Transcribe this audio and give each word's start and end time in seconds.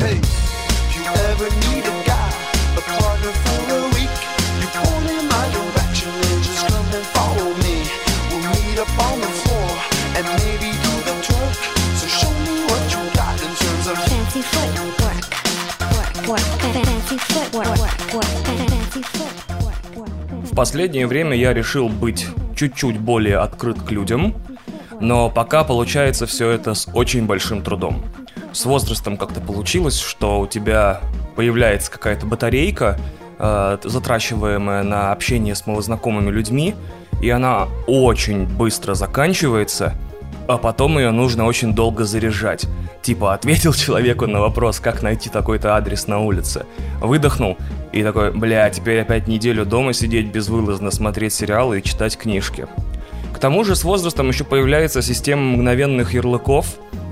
Hey, 0.00 0.16
if 0.16 0.96
you 0.96 1.04
ever 1.28 1.48
need 1.68 1.84
a 1.84 1.96
guy, 2.08 2.32
a 2.72 2.80
partner 2.80 3.32
for 3.44 3.60
a 3.68 3.80
week, 3.92 4.16
you 4.60 4.68
point 4.72 5.10
in 5.12 5.28
my 5.28 5.44
direction 5.52 6.08
and 6.08 6.40
just 6.42 6.66
come 6.72 6.88
and 6.96 7.04
follow 7.16 7.52
me. 7.60 7.84
We'll 8.32 8.48
meet 8.48 8.78
up 8.80 8.88
on 8.96 9.20
the 9.20 9.32
floor 9.40 9.70
and 10.16 10.24
maybe 10.40 10.72
do 10.72 10.92
the 11.04 11.14
twerk. 11.26 11.56
So 12.00 12.06
show 12.08 12.32
me 12.46 12.64
what 12.64 12.82
you 12.94 13.02
got 13.12 13.36
in 13.44 13.52
terms 13.60 13.86
of 13.92 13.96
Fancy 14.08 14.40
footwork. 14.40 15.20
Work, 15.92 16.28
work. 16.28 16.46
Fancy 16.72 17.18
footwork. 17.18 17.68
Work, 17.78 18.14
work. 18.14 18.30
Fancy 18.48 19.02
footwork. 19.02 19.96
Work. 19.96 20.10
В 20.50 20.54
последнее 20.54 21.06
время 21.06 21.36
я 21.36 21.52
решил 21.52 21.90
быть 21.90 22.26
чуть-чуть 22.56 22.98
более 22.98 23.36
открыт 23.36 23.82
к 23.82 23.90
людям, 23.90 24.34
но 24.98 25.28
пока 25.28 25.62
получается 25.62 26.26
все 26.26 26.48
это 26.48 26.74
с 26.74 26.88
очень 26.94 27.26
большим 27.26 27.62
трудом. 27.62 28.02
С 28.52 28.64
возрастом 28.64 29.16
как-то 29.16 29.40
получилось, 29.40 29.98
что 29.98 30.40
у 30.40 30.46
тебя 30.46 31.00
появляется 31.36 31.90
какая-то 31.90 32.26
батарейка, 32.26 32.98
э, 33.38 33.78
затрачиваемая 33.84 34.82
на 34.82 35.12
общение 35.12 35.54
с 35.54 35.66
малознакомыми 35.66 36.30
людьми, 36.30 36.74
и 37.22 37.30
она 37.30 37.68
очень 37.86 38.46
быстро 38.46 38.94
заканчивается, 38.94 39.94
а 40.48 40.58
потом 40.58 40.98
ее 40.98 41.12
нужно 41.12 41.44
очень 41.44 41.74
долго 41.74 42.04
заряжать. 42.04 42.66
Типа 43.02 43.34
ответил 43.34 43.72
человеку 43.72 44.26
на 44.26 44.40
вопрос, 44.40 44.80
как 44.80 45.02
найти 45.02 45.30
такой-то 45.30 45.76
адрес 45.76 46.08
на 46.08 46.18
улице, 46.18 46.66
выдохнул 47.00 47.56
и 47.92 48.02
такой, 48.02 48.32
бля, 48.32 48.68
теперь 48.70 49.00
опять 49.00 49.28
неделю 49.28 49.64
дома 49.64 49.92
сидеть 49.92 50.26
безвылазно, 50.26 50.90
смотреть 50.90 51.34
сериалы 51.34 51.78
и 51.78 51.82
читать 51.82 52.16
книжки. 52.16 52.66
К 53.32 53.38
тому 53.38 53.64
же 53.64 53.76
с 53.76 53.84
возрастом 53.84 54.28
еще 54.28 54.44
появляется 54.44 55.02
система 55.02 55.42
мгновенных 55.42 56.14
ярлыков, 56.14 56.66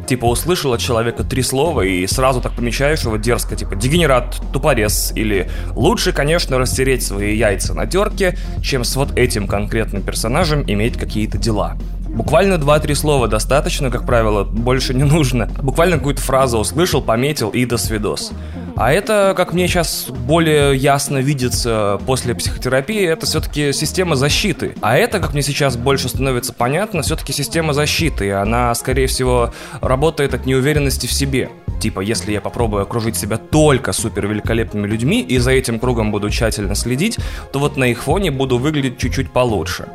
Типа 0.08 0.24
услышал 0.24 0.72
от 0.72 0.80
человека 0.80 1.22
три 1.22 1.42
слова 1.42 1.82
и 1.82 2.06
сразу 2.06 2.40
так 2.40 2.52
помечаешь 2.52 3.02
его 3.02 3.18
дерзко, 3.18 3.56
типа 3.56 3.76
дегенерат, 3.76 4.40
тупорез 4.54 5.12
или 5.14 5.50
лучше, 5.74 6.14
конечно, 6.14 6.56
растереть 6.56 7.02
свои 7.02 7.36
яйца 7.36 7.74
на 7.74 7.86
терке, 7.86 8.38
чем 8.62 8.84
с 8.84 8.96
вот 8.96 9.18
этим 9.18 9.46
конкретным 9.46 10.00
персонажем 10.00 10.64
иметь 10.66 10.96
какие-то 10.96 11.36
дела. 11.36 11.76
Буквально 12.08 12.54
2-3 12.54 12.94
слова 12.94 13.28
достаточно, 13.28 13.90
как 13.90 14.06
правило, 14.06 14.44
больше 14.44 14.94
не 14.94 15.04
нужно. 15.04 15.50
Буквально 15.60 15.98
какую-то 15.98 16.22
фразу 16.22 16.56
услышал, 16.56 17.02
пометил 17.02 17.50
и 17.50 17.66
до 17.66 17.76
свидос. 17.76 18.32
А 18.80 18.92
это, 18.92 19.34
как 19.36 19.54
мне 19.54 19.66
сейчас 19.66 20.06
более 20.08 20.76
ясно 20.76 21.18
видится 21.18 22.00
после 22.06 22.32
психотерапии, 22.36 23.04
это 23.04 23.26
все-таки 23.26 23.72
система 23.72 24.14
защиты. 24.14 24.76
А 24.80 24.96
это, 24.96 25.18
как 25.18 25.32
мне 25.32 25.42
сейчас 25.42 25.76
больше 25.76 26.08
становится 26.08 26.52
понятно, 26.52 27.02
все-таки 27.02 27.32
система 27.32 27.72
защиты. 27.72 28.28
И 28.28 28.30
она, 28.30 28.72
скорее 28.76 29.08
всего, 29.08 29.52
работает 29.80 30.32
от 30.32 30.46
неуверенности 30.46 31.08
в 31.08 31.12
себе. 31.12 31.50
Типа, 31.80 32.00
если 32.00 32.30
я 32.30 32.40
попробую 32.40 32.82
окружить 32.82 33.16
себя 33.16 33.36
только 33.36 33.92
супер 33.92 34.28
великолепными 34.28 34.86
людьми 34.86 35.22
и 35.22 35.38
за 35.38 35.50
этим 35.50 35.80
кругом 35.80 36.12
буду 36.12 36.30
тщательно 36.30 36.76
следить, 36.76 37.18
то 37.52 37.58
вот 37.58 37.76
на 37.76 37.84
их 37.84 38.04
фоне 38.04 38.30
буду 38.30 38.58
выглядеть 38.58 38.98
чуть-чуть 38.98 39.32
получше. 39.32 39.88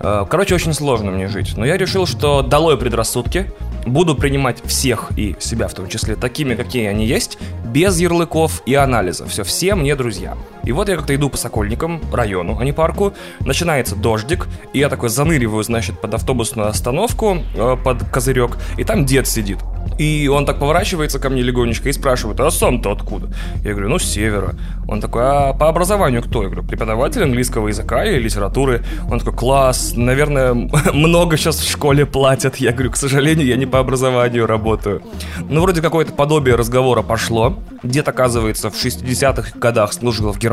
Э, 0.00 0.24
Короче, 0.28 0.54
очень 0.54 0.72
сложно 0.72 1.10
мне 1.10 1.28
жить. 1.28 1.58
Но 1.58 1.66
я 1.66 1.76
решил, 1.76 2.06
что 2.06 2.40
долой 2.40 2.78
предрассудки, 2.78 3.52
буду 3.86 4.14
принимать 4.14 4.62
всех 4.64 5.10
и 5.16 5.36
себя 5.38 5.68
в 5.68 5.74
том 5.74 5.88
числе 5.88 6.16
такими, 6.16 6.54
какие 6.54 6.86
они 6.86 7.06
есть, 7.06 7.38
без 7.64 7.98
ярлыков 7.98 8.62
и 8.66 8.74
анализа. 8.74 9.26
Все, 9.26 9.44
все 9.44 9.74
мне 9.74 9.96
друзья. 9.96 10.36
И 10.64 10.72
вот 10.72 10.88
я 10.88 10.96
как-то 10.96 11.14
иду 11.14 11.30
по 11.30 11.36
Сокольникам, 11.36 12.00
району, 12.12 12.56
а 12.58 12.64
не 12.64 12.72
парку, 12.72 13.14
начинается 13.40 13.96
дождик, 13.96 14.48
и 14.72 14.78
я 14.78 14.88
такой 14.88 15.08
заныриваю, 15.08 15.62
значит, 15.62 16.00
под 16.00 16.14
автобусную 16.14 16.68
остановку, 16.68 17.38
э, 17.54 17.76
под 17.82 18.04
козырек, 18.10 18.58
и 18.76 18.84
там 18.84 19.04
дед 19.04 19.26
сидит. 19.26 19.58
И 19.98 20.28
он 20.28 20.46
так 20.46 20.58
поворачивается 20.58 21.18
ко 21.18 21.28
мне 21.30 21.42
легонечко 21.42 21.88
и 21.88 21.92
спрашивает, 21.92 22.40
а 22.40 22.50
сам-то 22.50 22.92
откуда? 22.92 23.28
Я 23.64 23.72
говорю, 23.72 23.88
ну, 23.88 23.98
с 23.98 24.04
севера. 24.04 24.54
Он 24.88 25.00
такой, 25.00 25.22
а 25.24 25.52
по 25.52 25.68
образованию 25.68 26.22
кто? 26.22 26.42
Я 26.42 26.48
говорю, 26.48 26.66
преподаватель 26.66 27.22
английского 27.22 27.68
языка 27.68 28.04
и 28.04 28.18
литературы. 28.18 28.82
Он 29.10 29.18
такой, 29.18 29.34
класс, 29.34 29.92
наверное, 29.94 30.54
много 30.92 31.36
сейчас 31.36 31.58
в 31.58 31.70
школе 31.70 32.06
платят. 32.06 32.56
Я 32.56 32.72
говорю, 32.72 32.90
к 32.90 32.96
сожалению, 32.96 33.46
я 33.46 33.56
не 33.56 33.66
по 33.66 33.78
образованию 33.78 34.46
работаю. 34.46 35.02
Ну, 35.48 35.60
вроде 35.60 35.82
какое-то 35.82 36.12
подобие 36.12 36.56
разговора 36.56 37.02
пошло. 37.02 37.58
Дед, 37.82 38.08
оказывается, 38.08 38.70
в 38.70 38.74
60-х 38.74 39.58
годах 39.58 39.92
служил 39.92 40.32
в 40.32 40.38
Германии. 40.38 40.49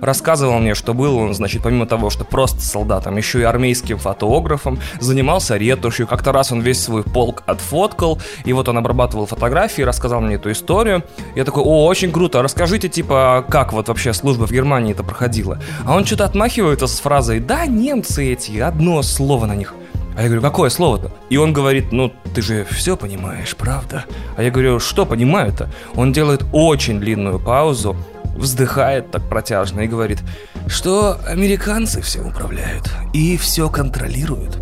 Рассказывал 0.00 0.58
мне, 0.58 0.74
что 0.74 0.94
был 0.94 1.16
он, 1.16 1.34
значит, 1.34 1.62
помимо 1.62 1.86
того, 1.86 2.10
что 2.10 2.24
просто 2.24 2.60
солдатом, 2.60 3.16
еще 3.16 3.40
и 3.40 3.44
армейским 3.44 3.98
фотографом. 3.98 4.78
Занимался 5.00 5.56
ретушью. 5.56 6.06
Как-то 6.06 6.32
раз 6.32 6.52
он 6.52 6.60
весь 6.60 6.82
свой 6.82 7.02
полк 7.02 7.42
отфоткал. 7.46 8.20
И 8.44 8.52
вот 8.52 8.68
он 8.68 8.78
обрабатывал 8.78 9.26
фотографии, 9.26 9.82
рассказал 9.82 10.20
мне 10.20 10.36
эту 10.36 10.50
историю. 10.52 11.02
Я 11.34 11.44
такой, 11.44 11.62
о, 11.62 11.86
очень 11.86 12.12
круто, 12.12 12.42
расскажите, 12.42 12.88
типа, 12.88 13.44
как 13.48 13.72
вот 13.72 13.88
вообще 13.88 14.12
служба 14.12 14.46
в 14.46 14.52
Германии 14.52 14.92
это 14.92 15.02
проходила. 15.02 15.58
А 15.84 15.94
он 15.94 16.04
что-то 16.04 16.24
отмахивается 16.24 16.86
с 16.86 17.00
фразой, 17.00 17.40
да, 17.40 17.66
немцы 17.66 18.32
эти, 18.32 18.58
одно 18.58 19.02
слово 19.02 19.46
на 19.46 19.54
них. 19.54 19.74
А 20.16 20.22
я 20.22 20.28
говорю, 20.28 20.40
какое 20.40 20.70
слово-то? 20.70 21.12
И 21.28 21.36
он 21.36 21.52
говорит, 21.52 21.92
ну, 21.92 22.10
ты 22.34 22.40
же 22.40 22.66
все 22.70 22.96
понимаешь, 22.96 23.54
правда? 23.54 24.06
А 24.36 24.42
я 24.42 24.50
говорю, 24.50 24.80
что 24.80 25.04
понимаю-то? 25.04 25.68
Он 25.94 26.12
делает 26.12 26.42
очень 26.52 26.98
длинную 26.98 27.38
паузу, 27.38 27.96
вздыхает 28.36 29.10
так 29.10 29.28
протяжно 29.28 29.80
и 29.80 29.88
говорит, 29.88 30.18
что 30.66 31.18
американцы 31.26 32.00
всем 32.02 32.28
управляют 32.28 32.90
и 33.12 33.36
все 33.36 33.68
контролируют. 33.68 34.58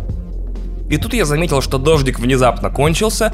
И 0.89 0.97
тут 0.97 1.13
я 1.13 1.25
заметил, 1.25 1.61
что 1.61 1.77
дождик 1.77 2.19
внезапно 2.19 2.69
кончился, 2.69 3.33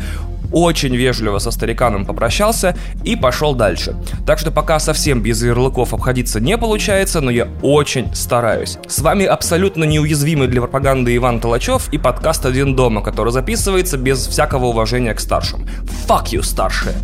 очень 0.51 0.96
вежливо 0.96 1.40
со 1.40 1.51
стариканом 1.51 2.06
попрощался 2.06 2.75
и 3.03 3.16
пошел 3.16 3.56
дальше. 3.56 3.96
Так 4.25 4.40
что 4.40 4.51
пока 4.51 4.80
совсем 4.80 5.22
без 5.22 5.41
ярлыков 5.41 5.94
обходиться 5.94 6.40
не 6.40 6.57
получается, 6.57 7.22
но 7.22 7.31
я 7.31 7.47
очень 7.62 8.13
стараюсь. 8.13 8.78
С 8.88 9.00
вами 9.00 9.25
абсолютно 9.25 9.85
неуязвимый 9.85 10.47
для 10.47 10.62
пропаганды 10.62 11.16
Иван 11.16 11.40
Толачев 11.40 11.91
и 11.94 11.97
подкаст 11.97 12.46
«Один 12.46 12.75
дома», 12.75 13.01
который 13.01 13.31
записывается 13.31 13.97
без 13.97 14.28
всякого 14.28 14.66
уважения 14.66 15.13
к 15.13 15.19
старшим. 15.19 15.66
Fuck 16.07 16.28
you, 16.31 16.44
старшие! 16.44 16.96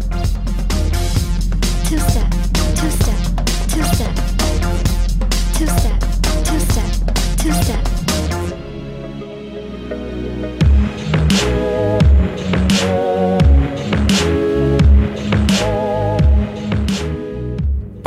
Two 1.90 1.98
step, 2.00 2.24
two 2.76 2.92
step, 2.92 3.17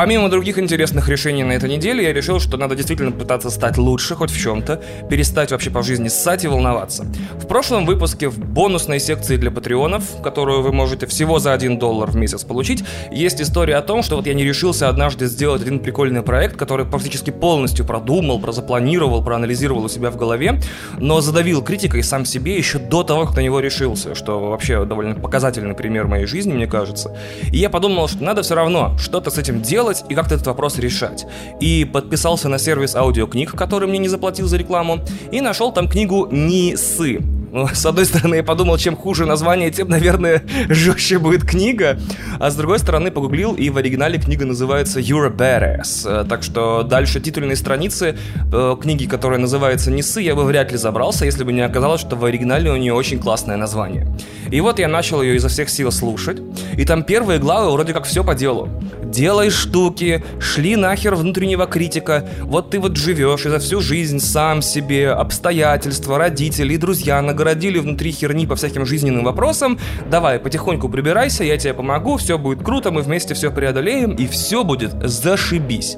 Помимо 0.00 0.30
других 0.30 0.58
интересных 0.58 1.10
решений 1.10 1.44
на 1.44 1.52
этой 1.52 1.68
неделе, 1.68 2.04
я 2.04 2.14
решил, 2.14 2.40
что 2.40 2.56
надо 2.56 2.74
действительно 2.74 3.12
пытаться 3.12 3.50
стать 3.50 3.76
лучше 3.76 4.14
хоть 4.14 4.30
в 4.30 4.40
чем-то, 4.40 4.80
перестать 5.10 5.50
вообще 5.50 5.68
по 5.68 5.82
жизни 5.82 6.08
ссать 6.08 6.42
и 6.42 6.48
волноваться. 6.48 7.04
В 7.34 7.46
прошлом 7.46 7.84
выпуске 7.84 8.30
в 8.30 8.38
бонусной 8.38 8.98
секции 8.98 9.36
для 9.36 9.50
патреонов, 9.50 10.04
которую 10.22 10.62
вы 10.62 10.72
можете 10.72 11.06
всего 11.06 11.38
за 11.38 11.52
1 11.52 11.78
доллар 11.78 12.10
в 12.10 12.16
месяц 12.16 12.44
получить, 12.44 12.82
есть 13.12 13.42
история 13.42 13.76
о 13.76 13.82
том, 13.82 14.02
что 14.02 14.16
вот 14.16 14.26
я 14.26 14.32
не 14.32 14.42
решился 14.42 14.88
однажды 14.88 15.26
сделать 15.26 15.60
один 15.60 15.80
прикольный 15.80 16.22
проект, 16.22 16.56
который 16.56 16.86
практически 16.86 17.28
полностью 17.28 17.84
продумал, 17.84 18.40
запланировал, 18.54 19.22
проанализировал 19.22 19.84
у 19.84 19.88
себя 19.90 20.10
в 20.10 20.16
голове, 20.16 20.62
но 20.96 21.20
задавил 21.20 21.62
критикой 21.62 22.02
сам 22.04 22.24
себе 22.24 22.56
еще 22.56 22.78
до 22.78 23.02
того, 23.02 23.26
как 23.26 23.36
на 23.36 23.40
него 23.40 23.60
решился, 23.60 24.14
что 24.14 24.40
вообще 24.40 24.82
довольно 24.86 25.14
показательный 25.14 25.74
пример 25.74 26.06
моей 26.06 26.24
жизни, 26.24 26.54
мне 26.54 26.66
кажется. 26.66 27.14
И 27.52 27.58
я 27.58 27.68
подумал, 27.68 28.08
что 28.08 28.24
надо 28.24 28.40
все 28.40 28.54
равно 28.54 28.96
что-то 28.96 29.30
с 29.30 29.36
этим 29.36 29.60
делать 29.60 29.89
и 30.08 30.14
как-то 30.14 30.34
этот 30.34 30.46
вопрос 30.46 30.78
решать. 30.78 31.26
И 31.60 31.84
подписался 31.84 32.48
на 32.48 32.58
сервис 32.58 32.94
аудиокниг, 32.94 33.52
который 33.52 33.88
мне 33.88 33.98
не 33.98 34.08
заплатил 34.08 34.46
за 34.46 34.56
рекламу, 34.56 35.00
и 35.32 35.40
нашел 35.40 35.72
там 35.72 35.88
книгу 35.88 36.28
«Нисы». 36.30 37.20
Ну, 37.52 37.66
с 37.66 37.84
одной 37.84 38.04
стороны, 38.04 38.36
я 38.36 38.42
подумал, 38.44 38.78
чем 38.78 38.96
хуже 38.96 39.26
название, 39.26 39.70
тем, 39.72 39.88
наверное, 39.88 40.44
жестче 40.68 41.18
будет 41.18 41.44
книга. 41.44 41.98
А 42.38 42.50
с 42.50 42.54
другой 42.54 42.78
стороны, 42.78 43.10
погуглил, 43.10 43.54
и 43.54 43.70
в 43.70 43.76
оригинале 43.76 44.20
книга 44.20 44.46
называется 44.46 45.00
You're 45.00 45.26
a 45.26 45.30
Badass. 45.30 46.28
Так 46.28 46.44
что 46.44 46.84
дальше 46.84 47.20
титульной 47.20 47.56
страницы 47.56 48.16
э, 48.52 48.76
книги, 48.80 49.06
которая 49.06 49.40
называется 49.40 49.90
«Несы», 49.90 50.20
я 50.20 50.36
бы 50.36 50.44
вряд 50.44 50.70
ли 50.70 50.78
забрался, 50.78 51.24
если 51.24 51.42
бы 51.42 51.52
не 51.52 51.62
оказалось, 51.62 52.00
что 52.00 52.14
в 52.14 52.24
оригинале 52.24 52.70
у 52.70 52.76
нее 52.76 52.94
очень 52.94 53.18
классное 53.18 53.56
название. 53.56 54.06
И 54.50 54.60
вот 54.60 54.78
я 54.78 54.86
начал 54.86 55.20
ее 55.20 55.34
изо 55.36 55.48
всех 55.48 55.70
сил 55.70 55.90
слушать, 55.90 56.40
и 56.76 56.84
там 56.84 57.02
первые 57.02 57.40
главы 57.40 57.72
вроде 57.72 57.92
как 57.92 58.04
все 58.04 58.22
по 58.22 58.34
делу. 58.34 58.68
Делай 59.02 59.50
штуки, 59.50 60.22
шли 60.38 60.76
нахер 60.76 61.16
внутреннего 61.16 61.66
критика, 61.66 62.28
вот 62.42 62.70
ты 62.70 62.78
вот 62.78 62.96
живешь 62.96 63.44
и 63.44 63.48
за 63.48 63.58
всю 63.58 63.80
жизнь 63.80 64.20
сам 64.20 64.62
себе, 64.62 65.10
обстоятельства, 65.10 66.16
родители 66.16 66.76
друзья 66.76 67.20
нагородили 67.40 67.78
внутри 67.78 68.12
херни 68.12 68.46
по 68.46 68.54
всяким 68.54 68.84
жизненным 68.84 69.24
вопросам, 69.24 69.78
давай, 70.10 70.38
потихоньку 70.38 70.90
прибирайся, 70.90 71.42
я 71.42 71.56
тебе 71.56 71.72
помогу, 71.72 72.18
все 72.18 72.36
будет 72.36 72.62
круто, 72.62 72.90
мы 72.90 73.00
вместе 73.00 73.32
все 73.34 73.50
преодолеем, 73.50 74.12
и 74.12 74.26
все 74.26 74.62
будет 74.62 74.92
зашибись. 75.02 75.96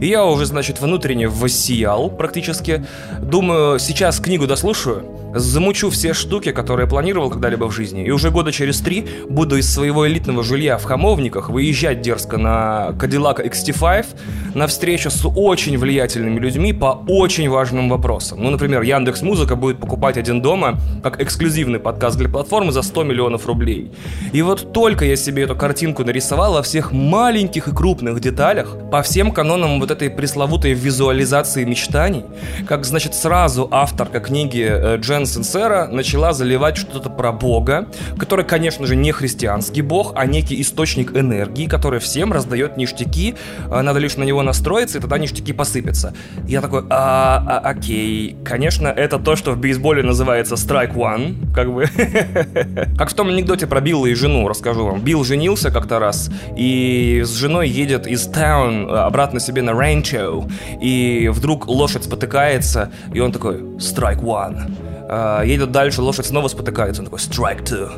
И 0.00 0.06
я 0.06 0.24
уже, 0.24 0.46
значит, 0.46 0.80
внутренне 0.80 1.28
воссиял 1.28 2.10
практически. 2.10 2.84
Думаю, 3.20 3.78
сейчас 3.80 4.20
книгу 4.20 4.46
дослушаю, 4.46 5.04
замучу 5.34 5.90
все 5.90 6.12
штуки, 6.12 6.52
которые 6.52 6.86
планировал 6.86 7.30
когда-либо 7.30 7.64
в 7.64 7.72
жизни, 7.72 8.04
и 8.04 8.10
уже 8.10 8.30
года 8.30 8.52
через 8.52 8.80
три 8.80 9.06
буду 9.28 9.56
из 9.56 9.72
своего 9.72 10.06
элитного 10.06 10.42
жилья 10.42 10.78
в 10.78 10.84
Хамовниках 10.84 11.50
выезжать 11.50 12.00
дерзко 12.00 12.38
на 12.38 12.90
Cadillac 12.98 13.44
XT5 13.44 14.06
на 14.54 14.66
встречу 14.66 15.10
с 15.10 15.24
очень 15.24 15.76
влиятельными 15.78 16.38
людьми 16.38 16.72
по 16.72 17.04
очень 17.08 17.48
важным 17.48 17.88
вопросам. 17.88 18.42
Ну, 18.42 18.50
например, 18.50 18.82
Яндекс 18.82 19.22
Музыка 19.22 19.56
будет 19.56 19.78
покупать 19.78 20.16
один 20.16 20.40
дома 20.40 20.78
как 21.02 21.20
эксклюзивный 21.20 21.80
подкаст 21.80 22.16
для 22.16 22.28
платформы 22.28 22.72
за 22.72 22.82
100 22.82 23.04
миллионов 23.04 23.46
рублей. 23.46 23.90
И 24.32 24.42
вот 24.42 24.72
только 24.72 25.04
я 25.04 25.16
себе 25.16 25.42
эту 25.42 25.56
картинку 25.56 26.04
нарисовал 26.04 26.54
во 26.54 26.62
всех 26.62 26.92
маленьких 26.92 27.68
и 27.68 27.72
крупных 27.72 28.20
деталях, 28.20 28.76
по 28.90 29.02
всем 29.02 29.32
канонам 29.32 29.80
вот 29.80 29.90
этой 29.90 30.10
пресловутой 30.10 30.72
визуализации 30.72 31.64
мечтаний, 31.64 32.24
как, 32.68 32.84
значит, 32.84 33.14
сразу 33.14 33.68
авторка 33.70 34.20
книги 34.20 34.66
э, 34.68 34.98
Джен 35.24 35.44
Сенсера 35.44 35.88
начала 35.90 36.32
заливать 36.32 36.76
что-то 36.76 37.08
про 37.08 37.32
Бога, 37.32 37.88
который, 38.18 38.44
конечно 38.44 38.86
же, 38.86 38.94
не 38.94 39.10
христианский 39.12 39.80
бог, 39.80 40.12
а 40.16 40.26
некий 40.26 40.60
источник 40.60 41.16
энергии, 41.16 41.66
который 41.66 41.98
всем 41.98 42.32
раздает 42.32 42.76
ништяки, 42.76 43.34
э, 43.70 43.80
надо 43.80 43.98
лишь 44.00 44.16
на 44.16 44.24
него 44.24 44.42
настроиться, 44.42 44.98
и 44.98 45.00
тогда 45.00 45.18
ништяки 45.18 45.52
посыпятся. 45.52 46.14
Я 46.46 46.60
такой, 46.60 46.84
а, 46.90 47.42
а 47.46 47.70
окей, 47.70 48.36
конечно, 48.44 48.88
это 48.88 49.18
то, 49.18 49.34
что 49.36 49.52
в 49.52 49.58
бейсболе 49.58 50.02
называется 50.02 50.56
strike 50.56 50.94
one, 50.94 51.52
как 51.54 51.72
бы. 51.72 51.86
Как 52.98 53.10
в 53.10 53.14
том 53.14 53.28
анекдоте 53.28 53.66
про 53.66 53.80
Билла 53.80 54.06
и 54.06 54.14
жену, 54.14 54.46
расскажу 54.48 54.84
вам. 54.84 55.00
Билл 55.00 55.24
женился 55.24 55.70
как-то 55.70 55.98
раз, 55.98 56.30
и 56.56 57.22
с 57.24 57.30
женой 57.30 57.68
едет 57.68 58.06
из 58.06 58.26
таун 58.26 58.90
э, 58.90 58.94
обратно 58.94 59.40
себе 59.40 59.62
на 59.62 59.72
ранчо, 59.72 60.46
и 60.82 61.30
вдруг 61.32 61.66
лошадь 61.66 62.04
спотыкается, 62.04 62.90
и 63.14 63.20
он 63.20 63.32
такой, 63.32 63.60
strike 63.78 64.20
one. 64.20 64.70
Э, 65.14 65.42
едет 65.46 65.70
дальше, 65.70 66.02
лошадь 66.02 66.26
снова 66.26 66.48
спотыкается, 66.48 67.02
он 67.02 67.06
такой, 67.06 67.20
strike 67.20 67.64
two. 67.64 67.88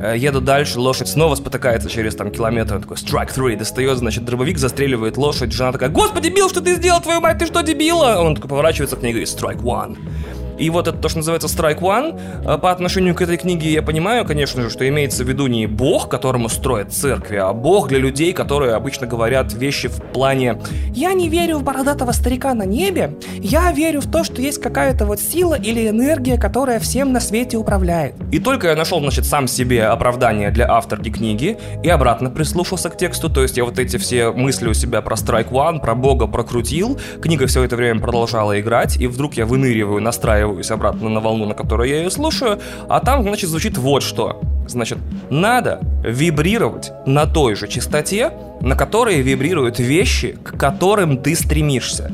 Э, 0.00 0.16
еду 0.16 0.40
дальше, 0.40 0.80
лошадь 0.80 1.08
снова 1.08 1.36
спотыкается 1.36 1.88
через 1.88 2.16
там 2.16 2.30
километр, 2.30 2.74
он 2.74 2.82
такой, 2.82 2.96
strike 2.96 3.34
three. 3.34 3.56
Достает, 3.56 3.98
значит, 3.98 4.24
дробовик, 4.24 4.58
застреливает 4.58 5.16
лошадь, 5.16 5.52
жена 5.52 5.72
такая, 5.72 5.90
господи, 5.90 6.28
Билл, 6.28 6.48
что 6.48 6.60
ты 6.60 6.74
сделал, 6.74 7.00
твою 7.00 7.20
мать, 7.20 7.38
ты 7.38 7.46
что, 7.46 7.62
дебила? 7.62 8.18
Он 8.18 8.34
такой 8.34 8.50
поворачивается 8.50 8.96
к 8.96 9.02
ней 9.02 9.10
и 9.10 9.12
говорит, 9.12 9.28
strike 9.28 9.62
one. 9.62 9.96
И 10.58 10.70
вот 10.70 10.88
это 10.88 10.98
то, 10.98 11.08
что 11.08 11.18
называется 11.18 11.48
Strike 11.48 11.80
One. 11.80 12.20
А 12.44 12.58
по 12.58 12.70
отношению 12.70 13.14
к 13.14 13.22
этой 13.22 13.36
книге 13.36 13.72
я 13.72 13.82
понимаю, 13.82 14.24
конечно 14.24 14.62
же, 14.62 14.70
что 14.70 14.88
имеется 14.88 15.24
в 15.24 15.28
виду 15.28 15.46
не 15.46 15.66
бог, 15.66 16.08
которому 16.08 16.48
строят 16.48 16.92
церкви, 16.92 17.36
а 17.36 17.52
бог 17.52 17.88
для 17.88 17.98
людей, 17.98 18.32
которые 18.32 18.74
обычно 18.74 19.06
говорят 19.06 19.52
вещи 19.52 19.88
в 19.88 20.00
плане 20.12 20.60
Я 20.94 21.12
не 21.12 21.28
верю 21.28 21.58
в 21.58 21.62
бородатого 21.62 22.12
старика 22.12 22.54
на 22.54 22.64
небе, 22.64 23.16
я 23.40 23.72
верю 23.72 24.00
в 24.00 24.10
то, 24.10 24.24
что 24.24 24.40
есть 24.40 24.60
какая-то 24.60 25.06
вот 25.06 25.20
сила 25.20 25.54
или 25.54 25.88
энергия, 25.88 26.38
которая 26.38 26.78
всем 26.78 27.12
на 27.12 27.20
свете 27.20 27.56
управляет. 27.56 28.14
И 28.32 28.38
только 28.38 28.68
я 28.68 28.76
нашел, 28.76 29.00
значит, 29.00 29.26
сам 29.26 29.48
себе 29.48 29.84
оправдание 29.84 30.50
для 30.50 30.70
авторки 30.70 31.10
книги 31.10 31.58
и 31.82 31.88
обратно 31.88 32.30
прислушался 32.30 32.90
к 32.90 32.96
тексту, 32.96 33.30
то 33.30 33.42
есть 33.42 33.56
я 33.56 33.64
вот 33.64 33.78
эти 33.78 33.96
все 33.96 34.30
мысли 34.30 34.68
у 34.68 34.74
себя 34.74 35.02
про 35.02 35.16
Strike 35.16 35.50
One, 35.50 35.80
про 35.80 35.94
бога 35.94 36.26
прокрутил, 36.26 36.98
книга 37.20 37.46
все 37.46 37.62
это 37.62 37.76
время 37.76 38.00
продолжала 38.00 38.58
играть, 38.60 38.96
и 38.96 39.06
вдруг 39.06 39.34
я 39.34 39.46
выныриваю, 39.46 40.00
настраиваюсь 40.44 40.70
обратно 40.70 41.08
на 41.08 41.20
волну, 41.20 41.46
на 41.46 41.54
которой 41.54 41.90
я 41.90 41.96
ее 41.98 42.10
слушаю, 42.10 42.58
а 42.88 43.00
там, 43.00 43.22
значит, 43.22 43.50
звучит 43.50 43.78
вот 43.78 44.02
что. 44.02 44.40
Значит, 44.66 44.98
надо 45.30 45.80
вибрировать 46.04 46.92
на 47.06 47.26
той 47.26 47.54
же 47.54 47.68
частоте, 47.68 48.32
на 48.60 48.76
которой 48.76 49.20
вибрируют 49.22 49.78
вещи, 49.78 50.36
к 50.42 50.58
которым 50.58 51.18
ты 51.18 51.34
стремишься. 51.34 52.10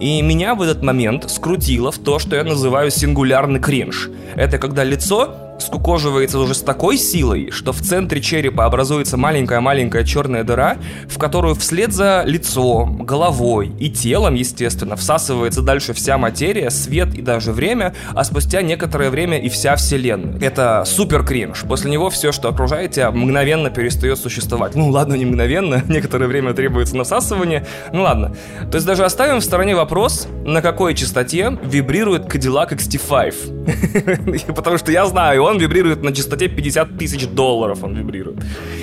И 0.00 0.20
меня 0.22 0.54
в 0.54 0.62
этот 0.62 0.82
момент 0.82 1.30
скрутило 1.30 1.92
в 1.92 1.98
то, 1.98 2.18
что 2.18 2.36
я 2.36 2.44
называю 2.44 2.90
сингулярный 2.90 3.60
кринж. 3.60 4.10
Это 4.34 4.58
когда 4.58 4.84
лицо 4.84 5.51
скукоживается 5.58 6.38
уже 6.38 6.54
с 6.54 6.60
такой 6.60 6.96
силой, 6.96 7.50
что 7.50 7.72
в 7.72 7.80
центре 7.80 8.20
черепа 8.20 8.64
образуется 8.64 9.16
маленькая-маленькая 9.16 10.04
черная 10.04 10.44
дыра, 10.44 10.76
в 11.08 11.18
которую 11.18 11.54
вслед 11.54 11.92
за 11.92 12.22
лицом, 12.26 13.04
головой 13.04 13.72
и 13.78 13.90
телом, 13.90 14.34
естественно, 14.34 14.96
всасывается 14.96 15.62
дальше 15.62 15.92
вся 15.92 16.18
материя, 16.18 16.70
свет 16.70 17.14
и 17.14 17.22
даже 17.22 17.52
время, 17.52 17.94
а 18.14 18.24
спустя 18.24 18.62
некоторое 18.62 19.10
время 19.10 19.38
и 19.38 19.48
вся 19.48 19.76
вселенная. 19.76 20.38
Это 20.40 20.84
супер 20.86 21.24
кринж. 21.24 21.62
После 21.68 21.90
него 21.90 22.10
все, 22.10 22.32
что 22.32 22.48
окружает 22.48 22.92
тебя, 22.92 23.10
мгновенно 23.10 23.70
перестает 23.70 24.18
существовать. 24.18 24.74
Ну 24.74 24.88
ладно, 24.90 25.14
не 25.14 25.24
мгновенно, 25.24 25.82
некоторое 25.88 26.26
время 26.26 26.54
требуется 26.54 26.96
насасывание. 26.96 27.66
Ну 27.92 28.02
ладно. 28.02 28.34
То 28.70 28.76
есть 28.76 28.86
даже 28.86 29.04
оставим 29.04 29.38
в 29.38 29.44
стороне 29.44 29.76
вопрос, 29.76 30.28
на 30.44 30.62
какой 30.62 30.94
частоте 30.94 31.58
вибрирует 31.62 32.26
Cadillac 32.26 32.70
XT5. 32.70 34.52
Потому 34.54 34.78
что 34.78 34.92
я 34.92 35.06
знаю, 35.06 35.42
он 35.42 35.51
вибрирует 35.58 36.02
на 36.02 36.12
частоте 36.12 36.48
50 36.48 36.98
тысяч 36.98 37.26
долларов, 37.26 37.82
он 37.82 37.96
вибрирует. 37.96 38.38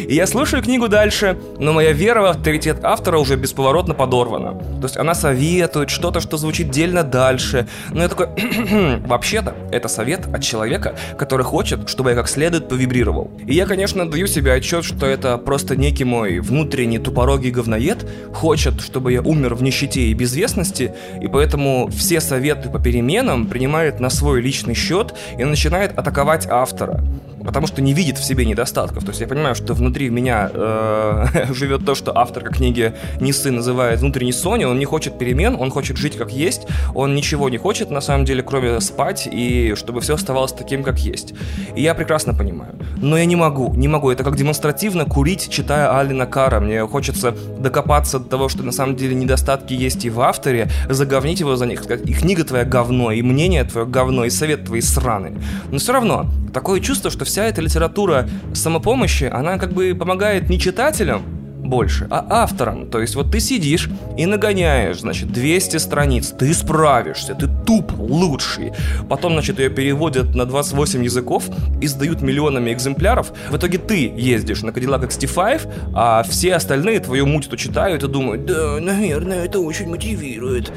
И 0.07 0.16
я 0.16 0.27
слушаю 0.27 0.63
книгу 0.63 0.88
дальше, 0.88 1.38
но 1.60 1.74
моя 1.74 1.92
вера 1.92 2.21
в 2.21 2.25
авторитет 2.25 2.80
автора 2.83 3.18
уже 3.18 3.36
бесповоротно 3.36 3.94
подорвана. 3.94 4.54
То 4.80 4.83
есть 4.83 4.98
она 4.98 5.13
советует 5.13 5.89
что-то, 5.89 6.19
что 6.19 6.38
звучит 6.38 6.69
дельно 6.69 7.04
дальше. 7.04 7.68
Но 7.92 8.04
я 8.04 8.10
такой, 8.10 8.27
вообще-то, 9.06 9.56
это 9.71 9.88
совет 9.88 10.27
от 10.33 10.44
человека, 10.44 10.95
который 11.18 11.44
хочет, 11.44 11.89
чтобы 11.89 12.12
я 12.12 12.16
как 12.16 12.27
следует 12.30 12.68
повибрировал. 12.69 13.31
И 13.45 13.54
я, 13.54 13.66
конечно, 13.66 14.10
даю 14.10 14.27
себе 14.27 14.54
отчет, 14.54 14.83
что 14.83 15.06
это 15.06 15.38
просто 15.38 15.75
некий 15.75 16.06
мой 16.06 16.39
внутренний 16.39 17.00
тупорогий 17.00 17.51
говноед, 17.51 18.07
хочет, 18.33 18.81
чтобы 18.81 19.13
я 19.13 19.21
умер 19.21 19.56
в 19.56 19.63
нищете 19.63 20.01
и 20.01 20.13
безвестности, 20.13 20.94
и 21.21 21.27
поэтому 21.27 21.89
все 21.89 22.21
советы 22.21 22.69
по 22.69 22.80
переменам 22.80 23.48
принимает 23.48 24.00
на 24.00 24.10
свой 24.10 24.42
личный 24.42 24.74
счет 24.74 25.13
и 25.38 25.44
начинает 25.44 25.98
атаковать 25.98 26.48
автора 26.49 26.99
потому 27.44 27.68
что 27.68 27.81
не 27.81 27.94
видит 27.94 28.18
в 28.18 28.24
себе 28.24 28.45
недостатков. 28.45 29.03
То 29.03 29.09
есть 29.09 29.21
я 29.21 29.27
понимаю, 29.27 29.56
что 29.56 29.74
внутри 29.74 30.09
меня 30.09 30.50
э, 30.53 31.25
живет 31.53 31.86
то, 31.86 31.95
что 31.95 32.18
авторка 32.18 32.53
книги 32.53 32.94
Нисы 33.19 33.51
называет 33.51 34.00
внутренней 34.00 34.31
Сони. 34.31 34.65
Он 34.65 34.80
не 34.80 34.86
хочет 34.86 35.18
перемен, 35.18 35.56
он 35.59 35.71
хочет 35.71 35.97
жить 35.97 36.18
как 36.18 36.31
есть, 36.31 36.68
он 36.94 37.15
ничего 37.15 37.50
не 37.50 37.57
хочет 37.57 37.91
на 37.91 38.01
самом 38.01 38.25
деле, 38.25 38.44
кроме 38.44 38.80
спать 38.81 39.27
и 39.31 39.74
чтобы 39.75 40.01
все 40.01 40.15
оставалось 40.15 40.51
таким, 40.51 40.83
как 40.83 41.00
есть. 41.00 41.33
И 41.75 41.81
я 41.81 41.94
прекрасно 41.94 42.33
понимаю. 42.33 42.75
Но 42.97 43.18
я 43.18 43.25
не 43.25 43.36
могу, 43.36 43.74
не 43.74 43.88
могу. 43.88 44.12
Это 44.12 44.24
как 44.24 44.35
демонстративно 44.35 45.06
курить, 45.06 45.50
читая 45.50 45.97
Алина 45.97 46.25
Кара. 46.25 46.59
Мне 46.59 46.85
хочется 46.88 47.35
докопаться 47.59 48.19
до 48.19 48.25
того, 48.25 48.50
что 48.50 48.63
на 48.63 48.71
самом 48.71 48.95
деле 48.95 49.15
недостатки 49.15 49.74
есть 49.74 50.06
и 50.06 50.09
в 50.09 50.19
авторе, 50.21 50.69
заговнить 50.89 51.39
его 51.39 51.56
за 51.56 51.65
них, 51.65 51.83
сказать, 51.83 52.07
и 52.07 52.13
книга 52.13 52.44
твоя 52.44 52.65
говно, 52.65 53.12
и 53.12 53.21
мнение 53.21 53.63
твое 53.63 53.88
говно, 53.88 54.25
и 54.25 54.30
совет 54.30 54.65
твои 54.65 54.81
сраны. 54.81 55.33
Но 55.71 55.77
все 55.77 55.94
равно, 55.94 56.25
такое 56.53 56.80
чувство, 56.80 57.09
что 57.12 57.25
вся 57.29 57.45
эта 57.45 57.61
литература 57.61 58.27
самопомощи, 58.53 59.25
она 59.25 59.57
как 59.57 59.73
бы 59.73 59.95
помогает 59.95 60.49
не 60.49 60.59
читателям, 60.59 61.23
больше, 61.69 62.07
а 62.09 62.25
авторам. 62.43 62.89
То 62.89 62.99
есть 62.99 63.15
вот 63.15 63.31
ты 63.31 63.39
сидишь 63.39 63.89
и 64.18 64.25
нагоняешь, 64.25 64.99
значит, 64.99 65.31
200 65.31 65.77
страниц, 65.77 66.33
ты 66.37 66.54
справишься, 66.54 67.35
ты 67.35 67.47
туп 67.65 67.94
лучший. 67.97 68.73
Потом, 69.07 69.33
значит, 69.33 69.59
ее 69.59 69.69
переводят 69.69 70.35
на 70.35 70.45
28 70.45 71.04
языков, 71.04 71.45
издают 71.80 72.21
миллионами 72.21 72.73
экземпляров. 72.73 73.31
В 73.49 73.57
итоге 73.57 73.77
ты 73.77 74.11
ездишь 74.18 74.63
на 74.63 74.71
Cadillac 74.71 75.07
XT5, 75.07 75.94
а 75.94 76.23
все 76.23 76.56
остальные 76.56 76.99
твою 77.01 77.27
муть-то 77.27 77.56
читают 77.56 78.04
и 78.04 78.07
думают, 78.07 78.45
да, 78.45 78.80
наверное, 78.80 79.45
это 79.45 79.59
очень 79.59 79.87
мотивирует. 79.87 80.71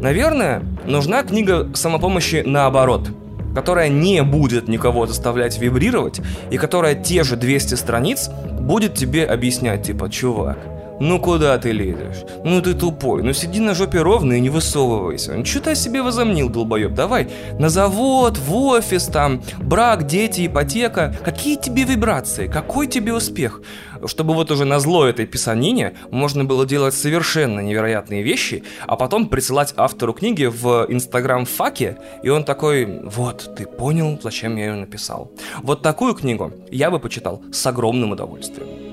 Наверное, 0.00 0.62
нужна 0.84 1.22
книга 1.22 1.70
самопомощи 1.74 2.42
наоборот– 2.44 3.08
которая 3.54 3.88
не 3.88 4.22
будет 4.22 4.68
никого 4.68 5.06
заставлять 5.06 5.58
вибрировать, 5.58 6.20
и 6.50 6.58
которая 6.58 6.94
те 6.94 7.22
же 7.24 7.36
200 7.36 7.74
страниц 7.74 8.28
будет 8.28 8.94
тебе 8.94 9.24
объяснять, 9.24 9.84
типа, 9.84 10.10
чувак, 10.10 10.58
ну 11.02 11.18
куда 11.18 11.58
ты 11.58 11.72
лезешь? 11.72 12.24
Ну 12.44 12.62
ты 12.62 12.74
тупой, 12.74 13.24
ну 13.24 13.32
сиди 13.32 13.58
на 13.58 13.74
жопе 13.74 14.02
ровно 14.02 14.34
и 14.34 14.40
не 14.40 14.50
высовывайся. 14.50 15.34
Ну 15.34 15.44
что 15.44 15.60
ты 15.60 15.70
о 15.70 15.74
себе 15.74 16.00
возомнил, 16.00 16.48
долбоеб? 16.48 16.94
Давай 16.94 17.28
на 17.58 17.68
завод, 17.68 18.38
в 18.38 18.54
офис, 18.54 19.06
там, 19.06 19.42
брак, 19.58 20.06
дети, 20.06 20.46
ипотека. 20.46 21.14
Какие 21.24 21.56
тебе 21.56 21.82
вибрации? 21.82 22.46
Какой 22.46 22.86
тебе 22.86 23.12
успех? 23.12 23.62
Чтобы 24.06 24.34
вот 24.34 24.52
уже 24.52 24.64
на 24.64 24.78
зло 24.78 25.04
этой 25.04 25.26
писанине 25.26 25.94
можно 26.12 26.44
было 26.44 26.66
делать 26.66 26.94
совершенно 26.94 27.58
невероятные 27.58 28.22
вещи, 28.22 28.62
а 28.86 28.96
потом 28.96 29.26
присылать 29.26 29.74
автору 29.76 30.12
книги 30.12 30.44
в 30.44 30.86
инстаграм-факе, 30.88 31.98
и 32.22 32.28
он 32.28 32.44
такой, 32.44 33.00
вот, 33.04 33.54
ты 33.56 33.66
понял, 33.66 34.20
зачем 34.22 34.56
я 34.56 34.66
ее 34.66 34.74
написал. 34.74 35.32
Вот 35.62 35.82
такую 35.82 36.14
книгу 36.14 36.52
я 36.70 36.90
бы 36.92 37.00
почитал 37.00 37.42
с 37.52 37.66
огромным 37.66 38.12
удовольствием. 38.12 38.91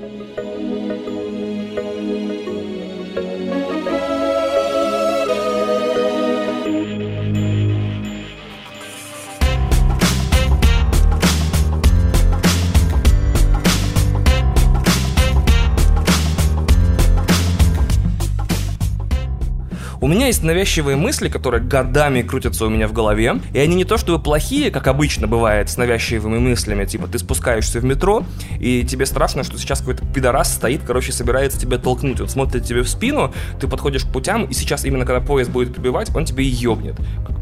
У 20.02 20.08
меня 20.08 20.28
есть 20.28 20.44
навязчивые 20.44 20.96
мысли, 20.96 21.28
которые 21.28 21.62
годами 21.62 22.22
крутятся 22.22 22.66
у 22.66 22.70
меня 22.70 22.88
в 22.88 22.94
голове, 22.94 23.36
и 23.54 23.60
они 23.60 23.76
не 23.76 23.84
то 23.84 23.98
чтобы 23.98 24.24
плохие, 24.24 24.72
как 24.72 24.88
обычно 24.88 25.28
бывает 25.28 25.70
с 25.70 25.76
навязчивыми 25.76 26.40
мыслями, 26.40 26.86
типа 26.86 27.08
ты 27.08 27.20
спускаешься 27.20 27.82
в 27.82 27.84
метро, 27.84 28.24
и 28.62 28.86
тебе 28.86 29.06
страшно, 29.06 29.44
что 29.44 29.58
сейчас 29.58 29.80
какой-то 29.80 30.06
пидорас 30.06 30.54
стоит, 30.54 30.84
короче, 30.88 31.12
собирается 31.12 31.60
тебя 31.60 31.78
толкнуть. 31.78 32.22
Он 32.22 32.30
смотрит 32.30 32.64
тебе 32.64 32.82
в 32.84 32.90
спину, 32.90 33.34
ты 33.60 33.68
подходишь 33.68 34.06
к 34.06 34.08
путям, 34.08 34.46
и 34.46 34.54
сейчас 34.54 34.86
именно 34.86 35.06
когда 35.06 35.20
поезд 35.20 35.52
будет 35.52 35.74
прибивать, 35.74 36.16
он 36.16 36.24
тебе 36.24 36.46
и 36.46 36.50
ёбнет. 36.50 36.96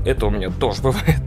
Это 0.04 0.26
у 0.26 0.32
меня 0.32 0.50
тоже 0.50 0.82
бывает. 0.82 1.22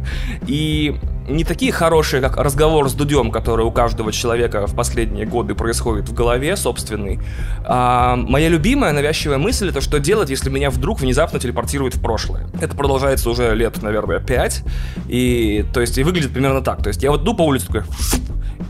И 0.49 0.97
не 1.31 1.45
такие 1.45 1.73
хорошие, 1.73 2.21
как 2.21 2.37
разговор 2.37 2.89
с 2.89 2.95
Дудем, 2.95 3.31
который 3.31 3.65
у 3.65 3.71
каждого 3.71 4.13
человека 4.13 4.67
в 4.67 4.75
последние 4.75 5.27
годы 5.27 5.55
происходит 5.55 6.09
в 6.09 6.15
голове 6.15 6.57
собственный. 6.57 7.21
А 7.65 8.17
моя 8.17 8.49
любимая 8.49 8.93
навязчивая 8.93 9.39
мысль 9.39 9.69
это 9.71 9.81
что 9.81 9.99
делать, 9.99 10.31
если 10.31 10.51
меня 10.51 10.71
вдруг 10.71 11.01
внезапно 11.01 11.39
телепортирует 11.39 11.95
в 11.95 12.01
прошлое. 12.03 12.49
Это 12.61 12.77
продолжается 12.77 13.31
уже 13.31 13.55
лет, 13.55 13.83
наверное, 13.83 14.21
пять. 14.21 14.63
И 15.09 15.65
то 15.73 15.81
есть 15.81 15.99
и 15.99 16.03
выглядит 16.03 16.33
примерно 16.33 16.63
так. 16.63 16.83
То 16.83 16.89
есть 16.89 17.03
я 17.03 17.11
вот 17.11 17.23
иду 17.23 17.35
по 17.35 17.43
улице 17.43 17.67
такой, 17.67 17.83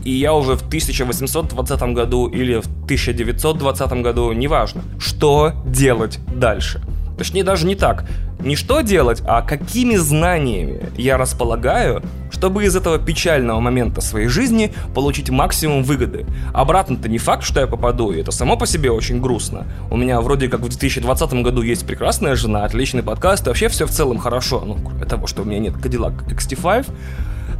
и 0.03 0.11
я 0.11 0.33
уже 0.33 0.55
в 0.55 0.67
1820 0.67 1.81
году 1.93 2.27
или 2.27 2.59
в 2.59 2.65
1920 2.85 3.91
году, 4.01 4.31
неважно, 4.31 4.81
что 4.99 5.53
делать 5.65 6.19
дальше. 6.33 6.81
Точнее, 7.21 7.43
даже 7.43 7.67
не 7.67 7.75
так. 7.75 8.03
Не 8.39 8.55
что 8.55 8.81
делать, 8.81 9.21
а 9.27 9.43
какими 9.43 9.95
знаниями 9.95 10.89
я 10.97 11.19
располагаю, 11.19 12.01
чтобы 12.31 12.63
из 12.63 12.75
этого 12.75 12.97
печального 12.97 13.59
момента 13.59 14.01
своей 14.01 14.27
жизни 14.27 14.73
получить 14.95 15.29
максимум 15.29 15.83
выгоды. 15.83 16.25
Обратно-то 16.51 17.07
не 17.07 17.19
факт, 17.19 17.43
что 17.43 17.59
я 17.59 17.67
попаду, 17.67 18.11
и 18.11 18.19
это 18.19 18.31
само 18.31 18.57
по 18.57 18.65
себе 18.65 18.89
очень 18.89 19.21
грустно. 19.21 19.67
У 19.91 19.97
меня 19.97 20.19
вроде 20.19 20.47
как 20.47 20.61
в 20.61 20.69
2020 20.69 21.33
году 21.43 21.61
есть 21.61 21.85
прекрасная 21.85 22.33
жена, 22.33 22.65
отличный 22.65 23.03
подкаст, 23.03 23.45
и 23.45 23.49
вообще 23.51 23.67
все 23.67 23.85
в 23.85 23.91
целом 23.91 24.17
хорошо. 24.17 24.63
Ну, 24.65 24.79
кроме 24.83 25.05
того, 25.05 25.27
что 25.27 25.43
у 25.43 25.45
меня 25.45 25.59
нет 25.59 25.75
Cadillac 25.75 26.27
XT5, 26.27 26.87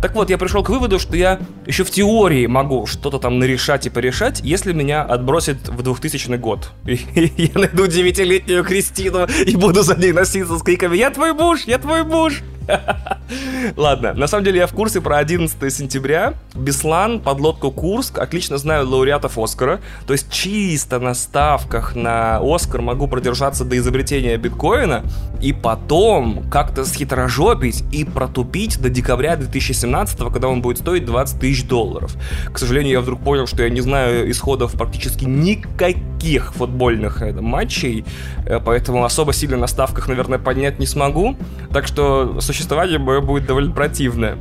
так 0.01 0.15
вот, 0.15 0.29
я 0.29 0.37
пришел 0.37 0.63
к 0.63 0.69
выводу, 0.69 0.99
что 0.99 1.15
я 1.15 1.39
еще 1.65 1.83
в 1.83 1.91
теории 1.91 2.47
могу 2.47 2.87
что-то 2.87 3.19
там 3.19 3.37
нарешать 3.39 3.85
и 3.85 3.89
порешать, 3.89 4.41
если 4.43 4.73
меня 4.73 5.03
отбросит 5.03 5.67
в 5.67 5.81
2000 5.83 6.37
год. 6.37 6.71
И, 6.85 6.99
я 7.37 7.59
найду 7.59 7.87
девятилетнюю 7.87 8.63
Кристину 8.63 9.27
и 9.45 9.55
буду 9.55 9.83
за 9.83 9.95
ней 9.95 10.11
носиться 10.11 10.57
с 10.57 10.63
криками 10.63 10.97
«Я 10.97 11.11
твой 11.11 11.33
муж! 11.33 11.61
Я 11.67 11.77
твой 11.77 12.03
муж!» 12.03 12.41
Ладно, 13.77 14.13
на 14.13 14.27
самом 14.27 14.43
деле 14.43 14.59
я 14.59 14.67
в 14.67 14.73
курсе 14.73 15.01
про 15.01 15.17
11 15.17 15.73
сентября. 15.73 16.33
Беслан, 16.55 17.19
подлодку 17.19 17.71
Курск. 17.71 18.19
Отлично 18.19 18.57
знаю 18.57 18.87
лауреатов 18.89 19.37
Оскара. 19.37 19.79
То 20.05 20.13
есть 20.13 20.31
чисто 20.31 20.99
на 20.99 21.13
ставках 21.13 21.95
на 21.95 22.39
Оскар 22.43 22.81
могу 22.81 23.07
продержаться 23.07 23.63
до 23.65 23.77
изобретения 23.77 24.37
биткоина. 24.37 25.03
И 25.41 25.53
потом 25.53 26.49
как-то 26.49 26.85
схитрожопить 26.85 27.83
и 27.91 28.03
протупить 28.05 28.81
до 28.81 28.89
декабря 28.89 29.35
2017, 29.35 30.19
когда 30.31 30.47
он 30.47 30.61
будет 30.61 30.79
стоить 30.79 31.05
20 31.05 31.39
тысяч 31.39 31.67
долларов. 31.67 32.15
К 32.51 32.57
сожалению, 32.57 32.93
я 32.93 33.01
вдруг 33.01 33.21
понял, 33.21 33.47
что 33.47 33.63
я 33.63 33.69
не 33.69 33.81
знаю 33.81 34.29
исходов 34.29 34.73
практически 34.73 35.25
никаких 35.25 36.53
футбольных 36.53 37.21
э, 37.21 37.33
матчей. 37.33 38.05
э, 38.45 38.59
Поэтому 38.63 39.03
особо 39.03 39.33
сильно 39.33 39.57
на 39.57 39.67
ставках, 39.67 40.07
наверное, 40.07 40.39
поднять 40.39 40.79
не 40.79 40.85
смогу. 40.85 41.35
Так 41.73 41.87
что 41.87 42.39
существование 42.61 42.99
мое 42.99 43.21
будет 43.21 43.47
довольно 43.47 43.71
противное. 43.71 44.37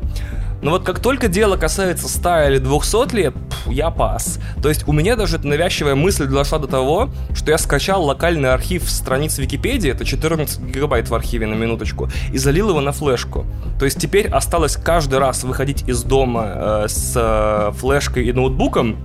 Но 0.62 0.72
вот 0.72 0.84
как 0.84 1.00
только 1.00 1.28
дело 1.28 1.56
касается 1.56 2.06
100 2.06 2.48
или 2.48 2.58
200 2.58 3.14
лет, 3.14 3.34
пф, 3.34 3.68
я 3.72 3.90
пас. 3.90 4.38
То 4.62 4.68
есть 4.68 4.86
у 4.86 4.92
меня 4.92 5.16
даже 5.16 5.38
эта 5.38 5.46
навязчивая 5.46 5.94
мысль 5.94 6.26
дошла 6.26 6.58
до 6.58 6.66
того, 6.66 7.08
что 7.34 7.50
я 7.50 7.56
скачал 7.56 8.04
локальный 8.04 8.52
архив 8.52 8.90
страниц 8.90 9.38
Википедии, 9.38 9.90
это 9.90 10.04
14 10.04 10.60
гигабайт 10.60 11.08
в 11.08 11.14
архиве 11.14 11.46
на 11.46 11.54
минуточку, 11.54 12.10
и 12.30 12.36
залил 12.36 12.68
его 12.68 12.82
на 12.82 12.92
флешку. 12.92 13.46
То 13.78 13.86
есть 13.86 13.98
теперь 13.98 14.28
осталось 14.28 14.76
каждый 14.76 15.18
раз 15.18 15.44
выходить 15.44 15.88
из 15.88 16.02
дома 16.02 16.44
э, 16.46 16.84
с 16.88 17.14
э, 17.16 17.72
флешкой 17.78 18.26
и 18.26 18.32
ноутбуком, 18.34 18.98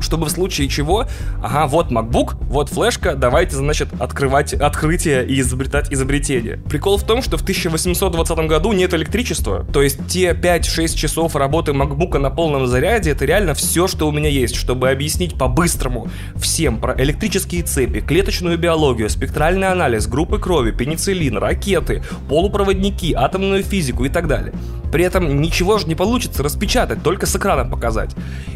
чтобы 0.00 0.26
в 0.26 0.30
случае 0.30 0.68
чего, 0.68 1.06
ага, 1.42 1.66
вот 1.66 1.90
MacBook, 1.90 2.36
вот 2.42 2.68
флешка, 2.68 3.14
давайте, 3.14 3.56
значит, 3.56 3.88
открывать 3.98 4.54
открытие 4.54 5.26
и 5.26 5.40
изобретать 5.40 5.92
изобретение. 5.92 6.58
Прикол 6.58 6.96
в 6.96 7.04
том, 7.04 7.22
что 7.22 7.36
в 7.36 7.42
1820 7.42 8.38
году 8.46 8.72
нет 8.72 8.94
электричества, 8.94 9.64
то 9.72 9.82
есть 9.82 10.06
те 10.08 10.32
5-6 10.32 10.96
часов 10.96 11.36
работы 11.36 11.72
MacBook 11.72 12.18
на 12.18 12.30
полном 12.30 12.66
заряде, 12.66 13.10
это 13.10 13.24
реально 13.24 13.54
все, 13.54 13.86
что 13.86 14.08
у 14.08 14.12
меня 14.12 14.28
есть, 14.28 14.54
чтобы 14.54 14.90
объяснить 14.90 15.36
по-быстрому 15.38 16.08
всем 16.36 16.78
про 16.78 16.94
электрические 17.00 17.62
цепи, 17.62 18.00
клеточную 18.00 18.58
биологию, 18.58 19.10
спектральный 19.10 19.68
анализ, 19.68 20.06
группы 20.06 20.38
крови, 20.38 20.70
пенициллин, 20.70 21.38
ракеты, 21.38 22.02
полупроводники, 22.28 23.12
атомную 23.12 23.62
физику 23.62 24.04
и 24.04 24.08
так 24.08 24.26
далее. 24.26 24.52
При 24.92 25.04
этом 25.04 25.40
ничего 25.40 25.78
же 25.78 25.86
не 25.86 25.94
получится 25.94 26.42
распечатать, 26.42 27.02
только 27.02 27.26
с 27.26 27.36
экрана 27.36 27.68
показать. 27.68 28.10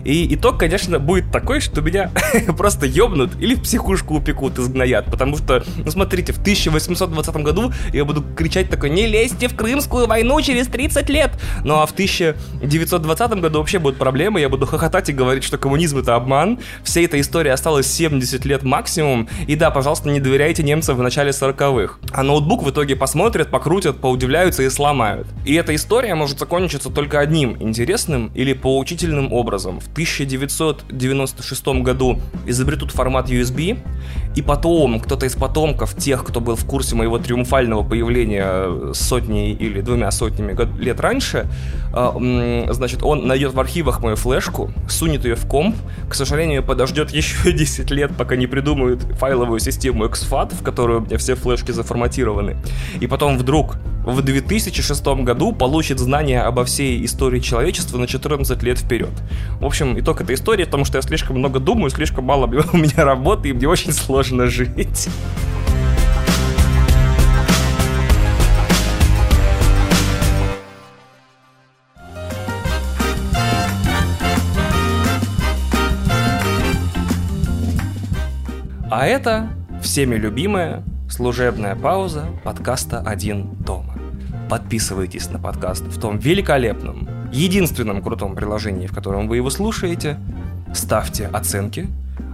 И 0.05 0.35
итог, 0.35 0.59
конечно, 0.59 0.99
будет 0.99 1.31
такой, 1.35 1.59
что 1.59 1.81
меня 1.81 2.13
просто 2.57 2.87
ёбнут 2.87 3.33
или 3.41 3.57
в 3.57 3.63
психушку 3.63 4.15
упекут, 4.15 4.57
изгноят. 4.57 5.07
Потому 5.07 5.37
что, 5.37 5.65
ну 5.85 5.91
смотрите, 5.91 6.33
в 6.33 6.39
1820 6.39 7.37
году 7.39 7.73
я 7.93 8.05
буду 8.05 8.23
кричать 8.37 8.71
такой, 8.71 8.91
не 8.91 9.09
лезьте 9.09 9.49
в 9.49 9.57
Крымскую 9.57 10.07
войну 10.07 10.41
через 10.41 10.69
30 10.69 11.11
лет. 11.11 11.33
Ну 11.65 11.81
а 11.81 11.87
в 11.87 11.91
1920 11.91 13.31
году 13.41 13.59
вообще 13.59 13.81
будут 13.81 13.99
проблемы, 13.99 14.41
я 14.41 14.49
буду 14.49 14.65
хохотать 14.65 15.09
и 15.09 15.13
говорить, 15.13 15.43
что 15.43 15.59
коммунизм 15.59 15.99
это 15.99 16.15
обман. 16.15 16.61
Всей 16.85 17.07
этой 17.07 17.21
истории 17.21 17.51
осталось 17.51 17.93
70 17.93 18.45
лет 18.45 18.63
максимум. 18.63 19.29
И 19.49 19.57
да, 19.57 19.73
пожалуйста, 19.73 20.11
не 20.11 20.21
доверяйте 20.21 20.63
немцам 20.63 20.97
в 20.97 21.03
начале 21.03 21.31
40-х. 21.31 21.99
А 22.13 22.23
ноутбук 22.23 22.63
в 22.63 22.71
итоге 22.71 22.95
посмотрят, 22.95 23.51
покрутят, 23.51 24.01
поудивляются 24.01 24.63
и 24.63 24.71
сломают. 24.71 25.27
И 25.45 25.55
эта 25.55 25.75
история 25.75 26.15
может 26.15 26.39
закончиться 26.39 26.91
только 26.91 27.19
одним 27.19 27.61
интересным 27.61 28.31
или 28.37 28.53
поучительным 28.53 29.33
образом. 29.33 29.81
В 29.81 29.89
1996 31.33 31.83
году 31.83 32.21
изобретут 32.47 32.91
формат 32.91 33.31
USB, 33.31 33.79
и 34.35 34.43
потом 34.43 35.01
кто-то 35.01 35.27
из 35.27 35.35
потомков 35.35 35.97
тех, 35.97 36.25
кто 36.25 36.41
был 36.41 36.57
в 36.57 36.65
курсе 36.65 36.95
моего 36.95 37.19
триумфального 37.19 37.83
появления 37.83 38.93
сотней 38.93 39.53
или 39.53 39.81
двумя 39.81 40.11
сотнями 40.11 40.57
лет 40.81 41.01
раньше, 41.01 41.47
э, 41.93 42.67
значит, 42.71 43.03
он 43.03 43.27
найдет 43.27 43.55
в 43.55 43.61
архивах 43.61 44.01
мою 44.01 44.17
флешку, 44.17 44.73
сунет 44.89 45.25
ее 45.25 45.37
в 45.37 45.47
комп, 45.47 45.77
к 46.09 46.15
сожалению, 46.15 46.63
подождет 46.63 47.11
еще 47.13 47.53
10 47.53 47.91
лет, 47.91 48.13
пока 48.17 48.37
не 48.37 48.47
придумают 48.47 49.03
файловую 49.19 49.61
систему 49.61 50.07
XFAT, 50.07 50.55
в 50.55 50.63
которую 50.63 51.03
у 51.03 51.05
меня 51.05 51.19
все 51.19 51.35
флешки 51.35 51.73
заформатированы. 51.73 52.57
И 53.01 53.07
потом 53.07 53.39
вдруг 53.39 53.77
в 54.05 54.21
2006 54.21 55.07
году 55.25 55.53
получит 55.53 55.99
знания 55.99 56.43
обо 56.43 56.65
всей 56.65 57.05
истории 57.05 57.41
человечества 57.41 57.99
на 57.99 58.07
14 58.07 58.63
лет 58.63 58.79
вперед. 58.79 59.13
В 59.61 59.65
общем, 59.65 59.99
итог 59.99 60.21
этой 60.21 60.35
истории, 60.35 60.65
потому 60.65 60.85
что 60.85 60.99
я 60.99 61.03
слишком 61.17 61.39
много 61.39 61.61
думаю, 61.61 61.91
слишком 61.91 62.25
мало 62.25 62.47
у 62.73 62.77
меня 62.77 63.05
работы, 63.05 63.51
и 63.51 63.53
мне 63.53 63.69
очень 63.69 63.93
сложно 63.93 64.49
жить. 64.49 65.09
А 78.91 79.07
это 79.07 79.51
всеми 79.83 80.17
любимая 80.17 80.83
служебная 81.09 81.77
пауза 81.77 82.27
подкаста 82.43 83.01
«Один 83.01 83.55
дома». 83.61 83.95
Подписывайтесь 84.51 85.31
на 85.31 85.39
подкаст 85.39 85.85
в 85.85 86.01
том 86.01 86.19
великолепном, 86.19 87.09
единственном 87.33 88.03
крутом 88.03 88.35
приложении, 88.35 88.89
в 88.89 88.93
котором 88.93 89.29
вы 89.29 89.37
его 89.37 89.51
слушаете. 89.51 90.19
Ставьте 90.75 91.29
оценки, 91.29 91.89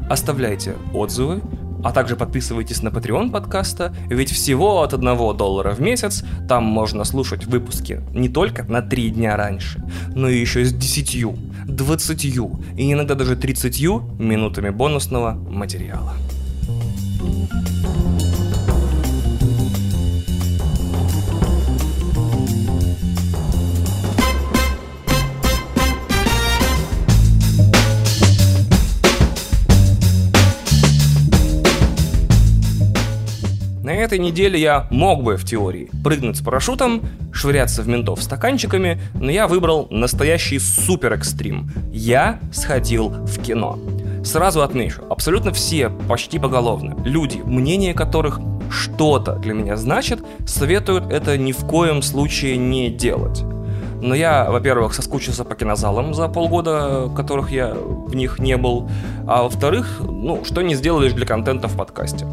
оставляйте 0.09 0.75
отзывы, 0.95 1.43
а 1.85 1.93
также 1.93 2.17
подписывайтесь 2.17 2.83
на 2.83 2.89
Patreon 2.89 3.31
подкаста, 3.31 3.95
ведь 4.09 4.31
всего 4.31 4.83
от 4.83 4.95
1 4.95 5.37
доллара 5.37 5.73
в 5.73 5.81
месяц 5.81 6.25
там 6.49 6.65
можно 6.65 7.05
слушать 7.05 7.45
выпуски 7.45 8.01
не 8.13 8.29
только 8.29 8.65
на 8.65 8.81
3 8.81 9.11
дня 9.11 9.37
раньше, 9.37 9.85
но 10.15 10.29
и 10.29 10.41
еще 10.41 10.65
с 10.65 10.73
10, 10.73 11.27
20 11.67 12.25
и 12.25 12.93
иногда 12.93 13.15
даже 13.15 13.37
30 13.37 13.81
минутами 14.19 14.71
бонусного 14.71 15.33
материала. 15.33 16.15
Этой 34.11 34.19
неделе 34.19 34.59
я 34.59 34.89
мог 34.91 35.23
бы, 35.23 35.37
в 35.37 35.45
теории, 35.45 35.89
прыгнуть 36.03 36.37
с 36.37 36.41
парашютом, 36.41 37.03
швыряться 37.33 37.83
в 37.83 37.87
ментов 37.87 38.21
стаканчиками, 38.21 39.01
но 39.15 39.31
я 39.31 39.47
выбрал 39.47 39.87
настоящий 39.89 40.59
супер 40.59 41.13
экстрим. 41.13 41.71
Я 41.93 42.41
сходил 42.53 43.11
в 43.11 43.41
кино. 43.41 43.79
Сразу 44.25 44.63
отмечу, 44.63 45.03
абсолютно 45.09 45.53
все, 45.53 45.91
почти 46.09 46.41
поголовно, 46.41 46.97
люди, 47.05 47.41
мнение 47.45 47.95
которых 47.95 48.41
что-то 48.69 49.37
для 49.37 49.55
меня 49.55 49.77
значит, 49.77 50.19
советуют 50.45 51.13
это 51.13 51.39
ни 51.39 51.53
в 51.53 51.65
коем 51.65 52.03
случае 52.03 52.57
не 52.57 52.91
делать. 52.91 53.45
Но 54.03 54.17
я, 54.17 54.51
во-первых, 54.51 54.93
соскучился 54.93 55.45
по 55.45 55.55
кинозалам 55.55 56.15
за 56.15 56.27
полгода, 56.27 57.09
которых 57.15 57.53
я 57.53 57.75
в 57.75 58.17
них 58.17 58.41
не 58.41 58.57
был. 58.57 58.91
А 59.29 59.45
во-вторых, 59.45 60.01
ну, 60.01 60.45
что 60.45 60.63
не 60.63 60.75
сделаешь 60.75 61.13
для 61.13 61.27
контента 61.27 61.69
в 61.69 61.77
подкасте. 61.77 62.27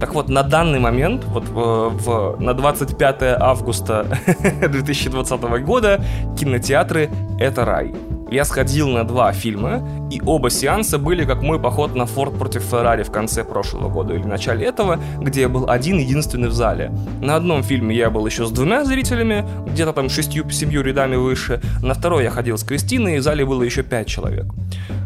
Так 0.00 0.14
вот, 0.14 0.28
на 0.28 0.42
данный 0.42 0.78
момент, 0.78 1.24
вот 1.24 1.48
в, 1.48 1.90
в, 1.90 2.40
на 2.40 2.54
25 2.54 3.22
августа 3.40 4.06
2020 4.68 5.40
года, 5.64 6.00
кинотеатры— 6.38 7.10
это 7.38 7.64
рай. 7.64 7.94
Я 8.30 8.44
сходил 8.44 8.88
на 8.88 9.04
два 9.04 9.32
фильма, 9.32 9.82
и 10.10 10.20
оба 10.24 10.50
сеанса 10.50 10.98
были 10.98 11.24
как 11.24 11.42
мой 11.42 11.60
поход 11.60 11.94
на 11.94 12.06
Форд 12.06 12.38
против 12.38 12.62
Феррари 12.62 13.02
в 13.02 13.10
конце 13.10 13.44
прошлого 13.44 13.88
года 13.88 14.14
или 14.14 14.22
начале 14.22 14.66
этого, 14.66 14.98
где 15.20 15.42
я 15.42 15.48
был 15.48 15.68
один 15.68 15.98
единственный 15.98 16.48
в 16.48 16.52
зале. 16.52 16.92
На 17.20 17.36
одном 17.36 17.62
фильме 17.62 17.96
я 17.96 18.10
был 18.10 18.26
еще 18.26 18.46
с 18.46 18.50
двумя 18.50 18.84
зрителями, 18.84 19.44
где-то 19.66 19.92
там 19.92 20.08
шестью-семью 20.08 20.82
рядами 20.82 21.16
выше. 21.16 21.60
На 21.82 21.94
второй 21.94 22.24
я 22.24 22.30
ходил 22.30 22.56
с 22.56 22.62
Кристиной, 22.62 23.16
и 23.16 23.18
в 23.18 23.22
зале 23.22 23.44
было 23.44 23.62
еще 23.62 23.82
пять 23.82 24.06
человек. 24.06 24.46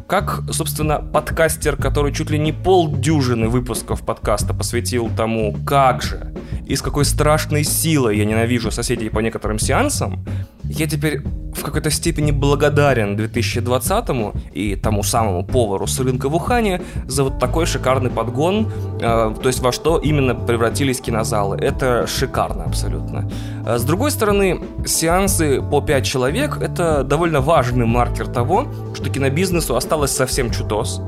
Как, 0.06 0.42
собственно, 0.50 0.98
подкастер, 0.98 1.76
который 1.76 2.12
чуть 2.12 2.30
ли 2.30 2.38
не 2.38 2.52
полдюжины 2.52 3.48
выпусков 3.48 4.02
подкаста 4.02 4.52
посвятил 4.52 5.08
тому, 5.16 5.56
как 5.64 6.02
же 6.02 6.34
и 6.66 6.76
с 6.76 6.82
какой 6.82 7.04
страшной 7.04 7.64
силой 7.64 8.18
я 8.18 8.24
ненавижу 8.24 8.70
соседей 8.70 9.08
по 9.08 9.18
некоторым 9.20 9.58
сеансам, 9.58 10.24
я 10.64 10.86
теперь 10.86 11.20
в 11.52 11.62
какой-то 11.62 11.90
степени 11.90 12.30
благодарен 12.30 13.16
2020 13.16 14.08
и 14.52 14.76
тому 14.76 14.89
самому 15.02 15.44
повару 15.44 15.86
с 15.86 15.98
рынка 16.00 16.28
в 16.28 16.34
Ухане 16.34 16.82
за 17.06 17.24
вот 17.24 17.38
такой 17.38 17.66
шикарный 17.66 18.10
подгон, 18.10 18.70
э, 19.00 19.00
то 19.00 19.46
есть 19.48 19.60
во 19.60 19.72
что 19.72 19.98
именно 19.98 20.34
превратились 20.34 21.00
кинозалы. 21.00 21.56
Это 21.56 22.06
шикарно 22.06 22.64
абсолютно. 22.64 23.30
Э, 23.66 23.78
с 23.78 23.82
другой 23.84 24.10
стороны, 24.10 24.60
сеансы 24.86 25.62
по 25.62 25.80
5 25.80 26.04
человек— 26.04 26.58
это 26.60 27.04
довольно 27.04 27.40
важный 27.40 27.86
маркер 27.86 28.26
того, 28.26 28.66
что 28.94 29.10
кинобизнесу 29.10 29.76
осталось 29.76 30.12
совсем 30.12 30.50
чутос, 30.50 31.00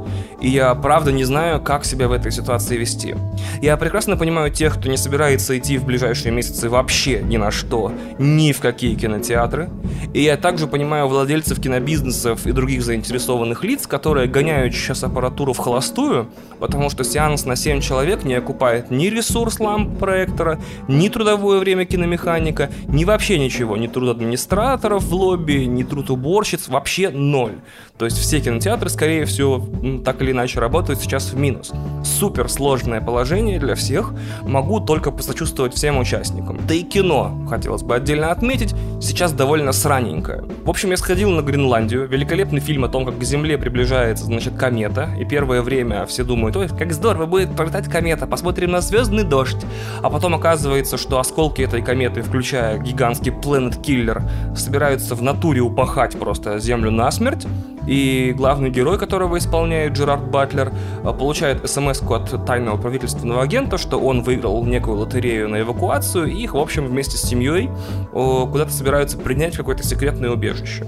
и 0.42 0.49
я 0.49 0.75
правда 0.75 1.12
не 1.12 1.25
знаю, 1.25 1.61
как 1.61 1.84
себя 1.84 2.08
в 2.08 2.12
этой 2.12 2.32
ситуации 2.32 2.76
вести. 2.76 3.14
Я 3.61 3.76
прекрасно 3.76 4.16
понимаю 4.16 4.50
тех, 4.50 4.76
кто 4.76 4.88
не 4.88 4.96
собирается 4.96 5.56
идти 5.56 5.78
в 5.78 5.84
ближайшие 5.84 6.32
месяцы 6.32 6.68
вообще 6.68 7.22
ни 7.22 7.37
на 7.37 7.50
что, 7.50 7.92
ни 8.18 8.52
в 8.52 8.61
какие 8.61 8.96
кинотеатры, 8.96 9.70
и 10.12 10.22
я 10.22 10.37
также 10.37 10.66
понимаю 10.66 11.06
владельцев 11.06 11.61
кинобизнесов 11.61 12.46
и 12.46 12.52
других 12.52 12.82
заинтересованных 12.82 13.62
лиц, 13.62 13.87
которые 13.87 14.26
гоняют 14.26 14.75
сейчас 14.75 15.04
аппаратуру 15.04 15.52
в 15.52 15.58
холостую, 15.58 16.28
потому 16.58 16.90
что 16.90 17.04
сеанс 17.04 17.44
на 17.44 17.54
7 17.54 17.80
человек 17.80 18.25
не 18.25 18.34
окупает 18.34 18.90
ни 18.90 19.06
ресурс 19.06 19.61
ламп 19.61 19.99
проектора, 19.99 20.61
ни 20.88 21.08
трудовое 21.08 21.61
время 21.61 21.84
киномеханика, 21.84 22.70
ни 22.88 23.04
вообще 23.04 23.38
ничего, 23.38 23.76
ни 23.76 23.87
труд 23.87 24.11
администраторов 24.16 25.04
в 25.04 25.14
лобби, 25.14 25.64
ни 25.66 25.84
труд 25.84 26.11
уборщиц, 26.11 26.68
вообще 26.68 27.11
ноль. 27.11 27.54
То 27.96 28.06
есть 28.06 28.18
все 28.18 28.40
кинотеатры, 28.40 28.90
скорее 28.90 29.25
всего, 29.26 29.64
так 30.04 30.20
или 30.22 30.31
иначе 30.32 30.60
работают 30.60 31.00
сейчас 31.00 31.32
в 31.32 31.38
минус. 31.38 31.72
Супер 32.04 32.48
сложное 32.48 33.00
положение 33.00 33.58
для 33.58 33.74
всех, 33.74 34.12
могу 34.42 34.80
только 34.80 35.10
посочувствовать 35.10 35.74
всем 35.74 35.98
участникам. 35.98 36.58
Да 36.66 36.74
и 36.74 36.82
кино, 36.82 37.46
хотелось 37.48 37.82
бы 37.82 37.94
отдельно 37.94 38.30
отметить, 38.30 38.74
сейчас 39.00 39.32
довольно 39.32 39.72
сраненькое. 39.72 40.44
В 40.64 40.70
общем, 40.70 40.90
я 40.90 40.96
сходил 40.96 41.30
на 41.30 41.42
Гренландию, 41.42 42.08
великолепный 42.08 42.60
фильм 42.60 42.84
о 42.84 42.88
том, 42.88 43.04
как 43.04 43.18
к 43.18 43.22
Земле 43.22 43.58
приближается, 43.58 44.24
значит, 44.24 44.54
комета, 44.56 45.10
и 45.18 45.24
первое 45.24 45.62
время 45.62 46.06
все 46.06 46.24
думают, 46.24 46.56
ой, 46.56 46.68
как 46.68 46.92
здорово 46.92 47.26
будет 47.26 47.54
пролетать 47.54 47.88
комета, 47.88 48.26
посмотрим 48.26 48.72
на 48.72 48.80
звездный 48.80 49.24
дождь. 49.24 49.64
А 50.02 50.10
потом 50.10 50.34
оказывается, 50.34 50.96
что 50.96 51.18
осколки 51.18 51.62
этой 51.62 51.82
кометы, 51.82 52.22
включая 52.22 52.78
гигантский 52.78 53.32
Planet 53.32 53.80
Killer, 53.82 54.22
собираются 54.56 55.14
в 55.14 55.22
натуре 55.22 55.60
упахать 55.60 56.18
просто 56.18 56.58
Землю 56.58 56.90
насмерть, 56.90 57.46
и 57.86 58.34
главный 58.36 58.70
герой, 58.70 58.98
которого 58.98 59.38
исполняет 59.38 59.92
Джерард 59.92 60.30
Батлер, 60.30 60.72
э, 61.04 61.12
получает 61.12 61.68
смс 61.68 62.02
от 62.02 62.46
тайного 62.46 62.76
правительственного 62.76 63.42
агента, 63.42 63.78
что 63.78 63.98
он 63.98 64.22
выиграл 64.22 64.64
некую 64.64 64.98
лотерею 64.98 65.48
на 65.48 65.60
эвакуацию, 65.60 66.26
и 66.26 66.42
их, 66.42 66.54
в 66.54 66.59
общем, 66.59 66.87
вместе 66.87 67.16
с 67.16 67.22
семьей 67.22 67.70
куда-то 68.12 68.70
собираются 68.70 69.18
принять 69.18 69.57
какое-то 69.57 69.83
секретное 69.83 70.30
убежище. 70.30 70.85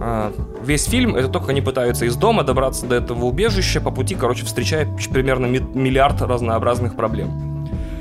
А, 0.00 0.32
весь 0.62 0.84
фильм 0.84 1.14
это 1.16 1.28
только 1.28 1.50
они 1.50 1.60
пытаются 1.60 2.04
из 2.04 2.16
дома 2.16 2.44
добраться 2.44 2.86
до 2.86 2.96
этого 2.96 3.24
убежища, 3.24 3.80
по 3.80 3.90
пути, 3.90 4.14
короче, 4.14 4.44
встречая 4.44 4.86
примерно 5.12 5.46
миллиард 5.46 6.20
разнообразных 6.22 6.96
проблем. 6.96 7.53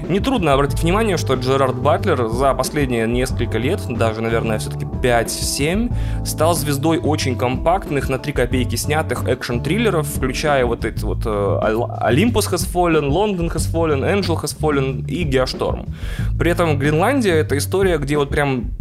Нетрудно 0.09 0.53
обратить 0.53 0.81
внимание, 0.83 1.17
что 1.17 1.33
Джерард 1.35 1.75
Батлер 1.75 2.27
за 2.27 2.53
последние 2.53 3.07
несколько 3.07 3.57
лет, 3.57 3.81
даже, 3.87 4.21
наверное, 4.21 4.59
все-таки 4.59 4.85
5-7, 4.85 6.25
стал 6.25 6.53
звездой 6.55 6.99
очень 6.99 7.37
компактных, 7.37 8.09
на 8.09 8.19
3 8.19 8.33
копейки 8.33 8.75
снятых 8.75 9.27
экшн-триллеров, 9.27 10.05
включая 10.07 10.65
вот 10.65 10.85
эти 10.85 11.03
вот 11.03 11.25
Olympus 11.25 12.51
Has 12.51 12.67
Fallen, 12.71 13.09
London 13.09 13.51
Has 13.51 13.71
Fallen, 13.71 14.01
Angel 14.01 14.41
Has 14.41 14.57
Fallen 14.59 15.07
и 15.07 15.23
Geostorm. 15.25 15.89
При 16.37 16.51
этом 16.51 16.77
Гренландия— 16.77 17.35
это 17.35 17.57
история, 17.57 17.97
где 17.97 18.17
вот 18.17 18.29
прям 18.29 18.71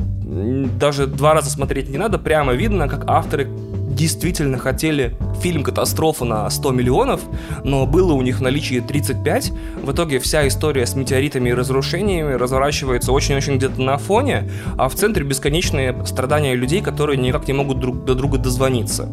даже 0.79 1.07
два 1.07 1.35
раза 1.35 1.51
смотреть 1.51 1.89
не 1.89 1.99
надо, 1.99 2.19
прямо 2.19 2.53
видно, 2.53 2.89
как 2.89 3.05
авторы 3.09 3.49
действительно 3.93 4.59
хотели 4.59 5.15
фильм-катастрофу 5.41 6.25
на 6.25 6.49
100 6.49 6.71
миллионов, 6.73 7.21
но 7.65 7.87
было 7.87 8.13
у 8.13 8.23
них 8.23 8.39
в 8.39 8.43
наличии 8.43 8.81
35. 8.81 9.53
В 9.83 9.93
итоге 9.93 10.19
вся 10.19 10.47
история 10.49 10.87
с 10.87 10.95
метеоритами 10.95 11.51
и 11.51 11.53
разрушениями 11.53 12.33
разворачивается 12.33 13.13
очень-очень 13.13 13.57
где-то 13.57 13.81
на 13.81 13.99
фоне, 13.99 14.51
а 14.77 14.89
в 14.89 14.95
центре 14.95 15.25
бесконечные 15.25 16.05
страдания 16.07 16.55
людей, 16.55 16.81
которые 16.81 17.19
никак 17.19 17.47
не 17.47 17.55
могут 17.55 17.81
друг 17.81 18.05
до 18.05 18.15
друга 18.15 18.39
дозвониться. 18.39 19.09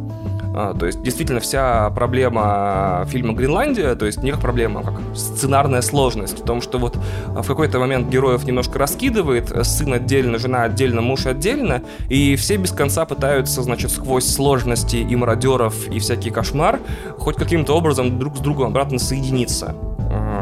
А, 0.56 0.74
то 0.74 0.86
есть, 0.86 1.02
действительно, 1.02 1.40
вся 1.40 1.90
проблема 1.92 3.06
фильма 3.08 3.34
«Гренландия», 3.34 3.96
то 3.96 4.06
есть 4.06 4.24
не 4.24 4.32
как 4.32 4.42
проблема, 4.42 4.82
а 4.82 4.84
как 4.84 5.16
сценарная 5.16 5.82
сложность 5.82 6.40
в 6.40 6.44
том, 6.44 6.62
что 6.62 6.80
вот 6.80 6.98
в 7.28 7.48
какой-то 7.48 7.80
момент 7.80 8.10
героев 8.10 8.44
немножко 8.46 8.80
раскидывает, 8.80 9.52
сын 9.66 9.94
отдельно, 9.94 10.38
жена 10.40 10.64
отдельно, 10.64 11.02
муж 11.02 11.26
отдельно, 11.26 11.84
и 12.10 12.36
все 12.36 12.58
без 12.58 12.72
конца 12.72 13.06
пытаются, 13.06 13.62
значит, 13.62 13.92
сквозь 13.92 14.26
сложности 14.26 14.98
и 14.98 15.16
мародеров 15.16 15.88
и 15.88 16.00
всякий 16.00 16.30
кошмар 16.30 16.80
хоть 17.18 17.36
каким-то 17.36 17.76
образом 17.76 18.20
друг 18.20 18.38
с 18.38 18.40
другом 18.40 18.68
обратно 18.68 19.00
соединиться 19.00 19.76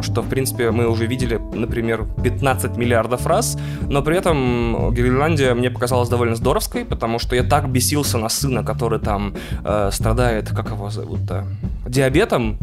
что, 0.02 0.22
в 0.22 0.30
принципе, 0.30 0.72
мы 0.72 0.88
уже 0.88 1.06
видели, 1.08 1.40
например, 1.54 2.06
15 2.24 2.78
миллиардов 2.78 3.26
раз, 3.26 3.58
но 3.90 4.02
при 4.02 4.18
этом 4.18 4.92
Гренландия 4.92 5.54
мне 5.54 5.70
показалась 5.70 6.10
довольно 6.10 6.36
здоровской, 6.36 6.86
потому 6.86 7.20
что 7.20 7.36
я 7.36 7.44
так 7.44 7.70
бесился 7.70 8.18
на 8.18 8.30
сына, 8.30 8.64
который 8.64 9.00
там 9.00 9.34
э, 9.64 9.90
страдает, 9.92 10.50
как 10.50 10.70
его 10.70 10.90
зовут-то, 10.90 11.46
диабетом, 11.88 12.58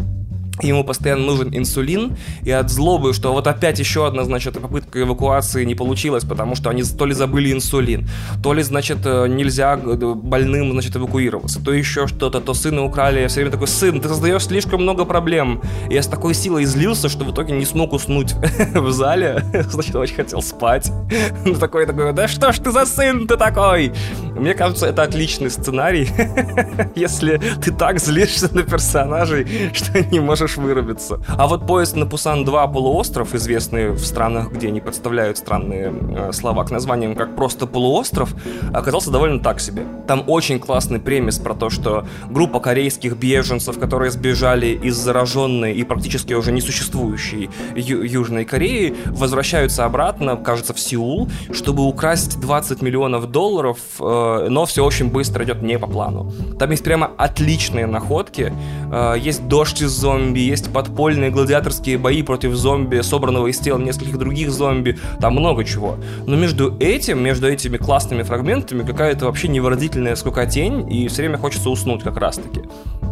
ему 0.62 0.84
постоянно 0.84 1.24
нужен 1.24 1.54
инсулин, 1.54 2.16
и 2.42 2.50
от 2.50 2.70
злобы, 2.70 3.12
что 3.12 3.32
вот 3.32 3.46
опять 3.46 3.78
еще 3.78 4.06
одна, 4.06 4.24
значит, 4.24 4.54
попытка 4.60 5.00
эвакуации 5.00 5.64
не 5.64 5.74
получилась, 5.74 6.24
потому 6.24 6.54
что 6.54 6.70
они 6.70 6.82
то 6.82 7.06
ли 7.06 7.14
забыли 7.14 7.52
инсулин, 7.52 8.08
то 8.42 8.52
ли, 8.52 8.62
значит, 8.62 8.98
э, 9.04 9.26
нельзя 9.28 9.78
э, 9.82 10.14
больным, 10.14 10.72
значит, 10.72 10.96
эвакуироваться, 10.96 11.62
то 11.62 11.72
еще 11.72 12.06
что-то, 12.06 12.40
то 12.40 12.54
сына 12.54 12.84
украли, 12.84 13.20
я 13.20 13.28
все 13.28 13.40
время 13.40 13.52
такой, 13.52 13.68
сын, 13.68 14.00
ты 14.00 14.08
создаешь 14.08 14.44
слишком 14.44 14.82
много 14.82 15.04
проблем. 15.04 15.62
И 15.90 15.94
я 15.94 16.02
с 16.02 16.06
такой 16.06 16.34
силой 16.34 16.64
излился, 16.64 17.08
что 17.08 17.24
в 17.24 17.32
итоге 17.32 17.52
не 17.52 17.64
смог 17.64 17.92
уснуть 17.92 18.34
в 18.74 18.90
зале, 18.92 19.44
значит, 19.70 19.94
очень 19.96 20.16
хотел 20.16 20.42
спать. 20.42 20.90
Ну, 21.44 21.54
такой, 21.54 21.86
такой, 21.86 22.12
да 22.12 22.26
что 22.26 22.52
ж 22.52 22.58
ты 22.58 22.70
за 22.70 22.86
сын 22.86 23.26
ты 23.26 23.36
такой? 23.36 23.92
Мне 24.34 24.54
кажется, 24.54 24.86
это 24.86 25.02
отличный 25.02 25.50
сценарий, 25.50 26.08
если 26.94 27.40
ты 27.62 27.70
так 27.70 28.00
злишься 28.00 28.52
на 28.54 28.62
персонажей, 28.62 29.46
что 29.72 30.00
не 30.04 30.20
можешь 30.20 30.43
можешь 30.44 30.56
вырубиться. 30.58 31.20
А 31.38 31.46
вот 31.46 31.66
поезд 31.66 31.96
на 31.96 32.04
Пусан 32.04 32.44
2 32.44 32.66
полуостров, 32.68 33.34
известный 33.34 33.90
в 33.92 34.04
странах, 34.04 34.52
где 34.52 34.68
они 34.68 34.80
подставляют 34.80 35.38
странные 35.38 35.90
э, 36.16 36.32
слова 36.32 36.64
к 36.64 36.70
названиям, 36.70 37.14
как 37.14 37.34
просто 37.34 37.66
полуостров, 37.66 38.34
оказался 38.74 39.10
довольно 39.10 39.40
так 39.40 39.58
себе. 39.60 39.84
Там 40.06 40.24
очень 40.26 40.58
классный 40.58 40.98
премис 40.98 41.38
про 41.38 41.54
то, 41.54 41.70
что 41.70 42.04
группа 42.28 42.60
корейских 42.60 43.16
беженцев, 43.16 43.78
которые 43.78 44.10
сбежали 44.10 44.66
из 44.66 44.96
зараженной 44.96 45.72
и 45.72 45.82
практически 45.84 46.34
уже 46.34 46.52
несуществующей 46.52 47.48
Ю- 47.74 48.02
Южной 48.02 48.44
Кореи, 48.44 48.94
возвращаются 49.06 49.86
обратно, 49.86 50.36
кажется, 50.36 50.74
в 50.74 50.78
Сеул, 50.78 51.30
чтобы 51.52 51.84
украсть 51.84 52.38
20 52.38 52.82
миллионов 52.82 53.30
долларов, 53.30 53.78
э, 53.98 54.46
но 54.50 54.66
все 54.66 54.84
очень 54.84 55.10
быстро 55.10 55.42
идет 55.44 55.62
не 55.62 55.78
по 55.78 55.86
плану. 55.86 56.30
Там 56.58 56.70
есть 56.70 56.84
прямо 56.84 57.10
отличные 57.16 57.86
находки, 57.86 58.52
э, 58.92 59.14
есть 59.18 59.48
дождь 59.48 59.80
из 59.80 59.90
зомби, 59.90 60.33
зомби, 60.34 60.40
есть 60.40 60.72
подпольные 60.72 61.30
гладиаторские 61.30 61.98
бои 61.98 62.22
против 62.22 62.54
зомби, 62.54 63.00
собранного 63.02 63.46
из 63.46 63.58
тел 63.58 63.78
нескольких 63.78 64.18
других 64.18 64.50
зомби, 64.50 64.98
там 65.20 65.34
много 65.34 65.64
чего. 65.64 65.96
Но 66.26 66.36
между 66.36 66.76
этим, 66.80 67.22
между 67.22 67.46
этими 67.48 67.76
классными 67.76 68.22
фрагментами 68.22 68.82
какая-то 68.82 69.26
вообще 69.26 69.48
невыразительная 69.48 70.16
скукотень, 70.16 70.92
и 70.92 71.08
все 71.08 71.22
время 71.22 71.38
хочется 71.38 71.70
уснуть 71.70 72.02
как 72.02 72.16
раз-таки. 72.16 72.62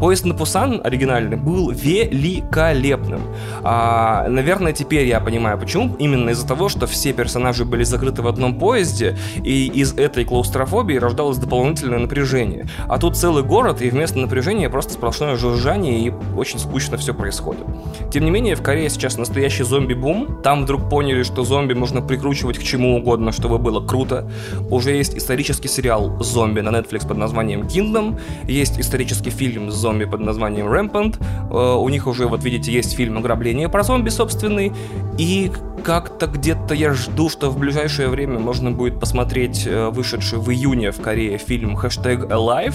Поезд 0.00 0.24
на 0.24 0.34
Пусан 0.34 0.80
оригинальный 0.82 1.36
был 1.36 1.70
великолепным. 1.70 3.20
А, 3.62 4.26
наверное, 4.28 4.72
теперь 4.72 5.06
я 5.06 5.20
понимаю, 5.20 5.58
почему. 5.58 5.94
Именно 6.00 6.30
из-за 6.30 6.46
того, 6.46 6.68
что 6.68 6.86
все 6.88 7.12
персонажи 7.12 7.64
были 7.64 7.84
закрыты 7.84 8.22
в 8.22 8.26
одном 8.26 8.58
поезде, 8.58 9.16
и 9.44 9.68
из 9.68 9.92
этой 9.92 10.24
клаустрофобии 10.24 10.96
рождалось 10.96 11.38
дополнительное 11.38 12.00
напряжение. 12.00 12.66
А 12.88 12.98
тут 12.98 13.16
целый 13.16 13.44
город, 13.44 13.80
и 13.80 13.90
вместо 13.90 14.18
напряжения 14.18 14.68
просто 14.68 14.94
сплошное 14.94 15.36
жужжание, 15.36 16.00
и 16.00 16.12
очень 16.36 16.58
скучно 16.58 16.96
все 16.96 17.11
происходит. 17.14 17.64
Тем 18.10 18.24
не 18.24 18.30
менее, 18.30 18.54
в 18.54 18.62
Корее 18.62 18.90
сейчас 18.90 19.18
настоящий 19.18 19.64
зомби-бум. 19.64 20.42
Там 20.42 20.62
вдруг 20.62 20.88
поняли, 20.88 21.22
что 21.22 21.44
зомби 21.44 21.74
можно 21.74 22.02
прикручивать 22.02 22.58
к 22.58 22.62
чему 22.62 22.96
угодно, 22.96 23.32
чтобы 23.32 23.58
было 23.58 23.84
круто. 23.84 24.30
Уже 24.70 24.92
есть 24.92 25.16
исторический 25.16 25.68
сериал 25.68 26.22
«Зомби» 26.22 26.60
на 26.60 26.70
Netflix 26.70 27.06
под 27.06 27.16
названием 27.16 27.62
«Kingdom», 27.62 28.18
есть 28.46 28.78
исторический 28.78 29.30
фильм 29.30 29.70
зомби 29.70 30.04
под 30.04 30.20
названием 30.20 30.66
Rampant. 30.66 31.16
Э, 31.50 31.76
у 31.76 31.88
них 31.88 32.06
уже, 32.06 32.26
вот 32.26 32.44
видите, 32.44 32.72
есть 32.72 32.94
фильм 32.94 33.18
«Ограбление» 33.18 33.68
про 33.68 33.82
зомби 33.82 34.10
собственный. 34.10 34.72
И 35.18 35.50
как-то 35.84 36.26
где-то 36.26 36.74
я 36.74 36.92
жду, 36.92 37.28
что 37.28 37.50
в 37.50 37.58
ближайшее 37.58 38.08
время 38.08 38.38
можно 38.38 38.70
будет 38.70 39.00
посмотреть 39.00 39.66
э, 39.66 39.88
вышедший 39.88 40.38
в 40.38 40.50
июне 40.50 40.92
в 40.92 41.00
Корее 41.00 41.38
фильм 41.38 41.76
«Хэштег 41.76 42.24
Alive», 42.24 42.74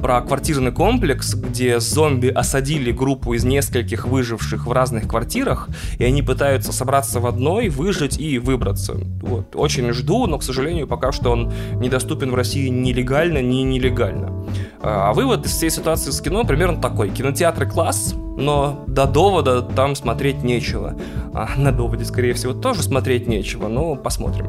про 0.00 0.22
квартирный 0.22 0.72
комплекс, 0.72 1.34
где 1.34 1.78
зомби 1.78 2.28
осадили 2.28 2.90
группу 2.90 3.34
из 3.34 3.44
нескольких 3.44 3.69
выживших 4.06 4.66
в 4.66 4.72
разных 4.72 5.08
квартирах, 5.08 5.68
и 5.98 6.04
они 6.04 6.22
пытаются 6.22 6.72
собраться 6.72 7.20
в 7.20 7.26
одной, 7.26 7.68
выжить 7.68 8.18
и 8.18 8.38
выбраться. 8.38 8.96
Вот. 9.22 9.54
Очень 9.54 9.92
жду, 9.92 10.26
но, 10.26 10.38
к 10.38 10.42
сожалению, 10.42 10.86
пока 10.86 11.12
что 11.12 11.30
он 11.30 11.52
недоступен 11.74 12.30
в 12.30 12.34
России 12.34 12.68
ни 12.68 12.92
легально, 12.92 13.42
ни 13.42 13.62
нелегально. 13.62 14.46
А 14.82 15.12
вывод 15.12 15.46
из 15.46 15.52
всей 15.52 15.70
ситуации 15.70 16.10
с 16.10 16.20
кино 16.20 16.44
примерно 16.44 16.80
такой. 16.80 17.10
Кинотеатры 17.10 17.66
класс, 17.66 18.14
но 18.36 18.84
до 18.86 19.06
довода 19.06 19.62
там 19.62 19.94
смотреть 19.94 20.42
нечего. 20.42 20.96
А 21.32 21.48
на 21.56 21.72
доводе, 21.72 22.04
скорее 22.04 22.34
всего, 22.34 22.52
тоже 22.52 22.82
смотреть 22.82 23.26
нечего, 23.26 23.68
но 23.68 23.94
посмотрим. 23.94 24.46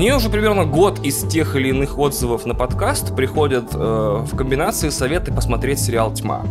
Мне 0.00 0.16
уже 0.16 0.30
примерно 0.30 0.64
год 0.64 1.04
из 1.04 1.24
тех 1.24 1.56
или 1.56 1.68
иных 1.68 1.98
отзывов 1.98 2.46
на 2.46 2.54
подкаст 2.54 3.14
приходят 3.14 3.66
э, 3.74 4.24
в 4.24 4.34
комбинации 4.34 4.88
советы 4.88 5.30
посмотреть 5.30 5.78
сериал 5.78 6.14
«Тьма». 6.14 6.42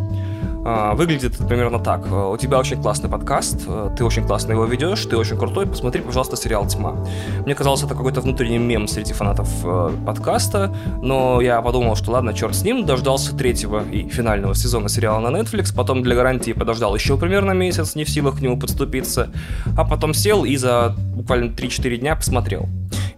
А, 0.63 0.93
выглядит 0.93 1.35
примерно 1.35 1.79
так. 1.79 2.05
У 2.05 2.38
тебя 2.38 2.59
очень 2.59 2.79
классный 2.79 3.09
подкаст, 3.09 3.63
э, 3.65 3.89
ты 3.97 4.05
очень 4.05 4.23
классно 4.23 4.51
его 4.51 4.65
ведешь, 4.65 5.03
ты 5.07 5.17
очень 5.17 5.35
крутой, 5.35 5.65
посмотри, 5.65 6.01
пожалуйста, 6.01 6.38
сериал 6.38 6.67
«Тьма». 6.67 7.03
Мне 7.43 7.55
казалось, 7.55 7.81
это 7.81 7.95
какой-то 7.95 8.21
внутренний 8.21 8.59
мем 8.59 8.88
среди 8.88 9.13
фанатов 9.13 9.49
э, 9.63 9.91
подкаста, 10.05 10.71
но 11.01 11.41
я 11.41 11.59
подумал, 11.63 11.95
что 11.95 12.12
ладно, 12.12 12.35
черт 12.35 12.53
с 12.53 12.62
ним, 12.62 12.85
дождался 12.85 13.35
третьего 13.35 13.83
и 13.83 14.07
финального 14.09 14.53
сезона 14.53 14.89
сериала 14.89 15.27
на 15.27 15.35
Netflix, 15.35 15.73
потом 15.75 16.03
для 16.03 16.13
гарантии 16.13 16.51
подождал 16.51 16.93
еще 16.93 17.17
примерно 17.17 17.53
месяц, 17.53 17.95
не 17.95 18.03
в 18.03 18.12
силах 18.12 18.38
к 18.38 18.41
нему 18.41 18.59
подступиться, 18.59 19.31
а 19.75 19.85
потом 19.85 20.13
сел 20.13 20.45
и 20.45 20.55
за 20.55 20.93
буквально 21.15 21.49
3-4 21.49 21.97
дня 21.97 22.15
посмотрел. 22.15 22.69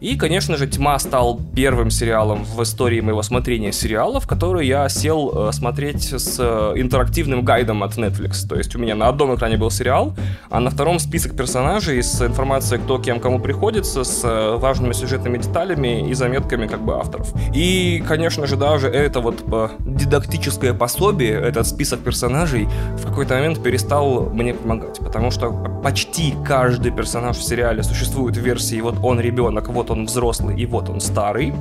И, 0.02 0.16
конечно 0.18 0.58
же, 0.58 0.66
«Тьма» 0.66 0.98
стал 0.98 1.40
первым 1.56 1.92
сериалом 1.92 2.44
в 2.44 2.64
истории 2.64 3.02
моего 3.02 3.22
смотрения 3.22 3.72
сериалов, 3.72 4.26
который 4.26 4.66
я 4.66 4.90
сел 4.90 5.50
э, 5.50 5.52
смотреть 5.52 6.12
с 6.12 6.38
э, 6.40 6.74
интерактивным 6.78 7.46
гайдом 7.46 7.84
от 7.84 7.96
Netflix. 8.00 8.48
То 8.50 8.56
есть 8.56 8.76
у 8.76 8.80
меня 8.80 8.96
на 8.96 9.10
одном 9.10 9.36
экране 9.36 9.58
был 9.58 9.70
сериал, 9.70 10.16
а 10.50 10.60
на 10.60 10.72
втором 10.72 10.98
список 10.98 11.38
персонажей 11.38 12.02
с 12.02 12.20
информацией, 12.20 12.82
кто 12.82 12.98
кем 12.98 13.20
кому 13.20 13.38
приходится, 13.38 14.04
с 14.04 14.24
э, 14.24 14.56
важными 14.58 14.94
сюжетными 14.94 15.38
деталями 15.38 16.10
и 16.10 16.16
заметками 16.16 16.66
как 16.66 16.82
бы 16.82 16.96
авторов. 16.96 17.32
И, 17.54 18.04
конечно 18.08 18.48
же, 18.48 18.56
даже 18.58 18.88
это 18.88 19.20
вот 19.20 19.44
дидактическое 19.86 20.74
пособие, 20.74 21.34
этот 21.34 21.68
список 21.68 22.00
персонажей 22.00 22.68
в 22.98 23.06
какой-то 23.06 23.36
момент 23.36 23.62
перестал 23.62 24.32
мне 24.32 24.56
помогать, 24.56 24.98
потому 24.98 25.30
что 25.30 25.52
почти 25.84 26.34
каждый 26.44 26.92
персонаж 26.92 27.38
в 27.38 27.44
сериале 27.44 27.84
существует 27.84 28.36
в 28.36 28.40
версии 28.40 28.82
вот 28.82 28.96
он 29.04 29.20
ребенок, 29.20 29.70
вот 29.70 29.91
он 29.92 30.06
взрослый 30.06 30.60
и 30.60 30.66
вот 30.66 30.90
он 30.90 31.00
старый, 31.00 31.54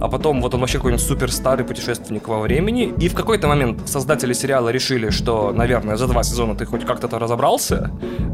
а 0.00 0.08
потом 0.08 0.40
вот 0.42 0.54
он 0.54 0.60
вообще 0.60 0.78
какой-нибудь 0.78 1.04
супер 1.04 1.30
старый 1.30 1.64
путешественник 1.64 2.28
во 2.28 2.40
времени, 2.40 2.92
и 2.98 3.08
в 3.08 3.14
какой-то 3.14 3.48
момент 3.48 3.88
создатели 3.88 4.32
сериала 4.32 4.68
решили, 4.70 5.10
что, 5.10 5.52
наверное, 5.52 5.96
за 5.96 6.06
два 6.06 6.22
сезона 6.22 6.54
ты 6.54 6.66
хоть 6.66 6.84
как-то 6.84 7.06
разобрался, 7.18 7.90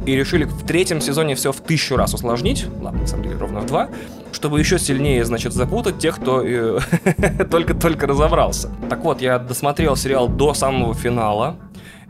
и 0.07 0.15
решили 0.17 0.45
в 0.45 0.67
третьем 0.67 1.01
сезоне 1.01 1.35
все 1.35 1.53
в 1.53 1.61
тысячу 1.61 1.97
раз 1.97 2.15
усложнить, 2.15 2.67
ладно, 2.81 3.01
на 3.01 3.07
самом 3.07 3.25
деле 3.25 3.37
ровно 3.37 3.61
в 3.61 3.67
два, 3.67 3.89
чтобы 4.33 4.59
еще 4.59 4.79
сильнее, 4.79 5.25
значит, 5.25 5.53
запутать 5.53 5.99
тех, 5.99 6.17
кто 6.17 6.43
э, 6.43 6.79
только-только 7.51 8.07
разобрался. 8.07 8.71
Так 8.89 9.05
вот, 9.05 9.21
я 9.21 9.39
досмотрел 9.39 9.97
сериал 9.97 10.29
до 10.29 10.55
самого 10.55 10.95
финала, 10.95 11.57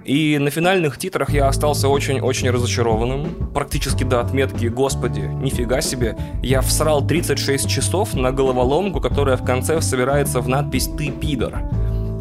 и 0.05 0.39
на 0.39 0.51
финальных 0.51 0.99
титрах 0.99 1.31
я 1.31 1.49
остался 1.49 1.89
очень-очень 1.89 2.51
разочарованным. 2.51 3.51
Практически 3.55 4.05
до 4.05 4.21
отметки 4.21 4.67
«Господи, 4.67 5.21
нифига 5.21 5.81
себе!» 5.81 6.17
Я 6.43 6.61
всрал 6.61 7.07
36 7.07 7.69
часов 7.69 8.15
на 8.15 8.33
головоломку, 8.33 9.01
которая 9.01 9.37
в 9.37 9.45
конце 9.45 9.81
собирается 9.81 10.41
в 10.41 10.49
надпись 10.49 10.89
«Ты 10.99 11.11
пидор». 11.11 11.63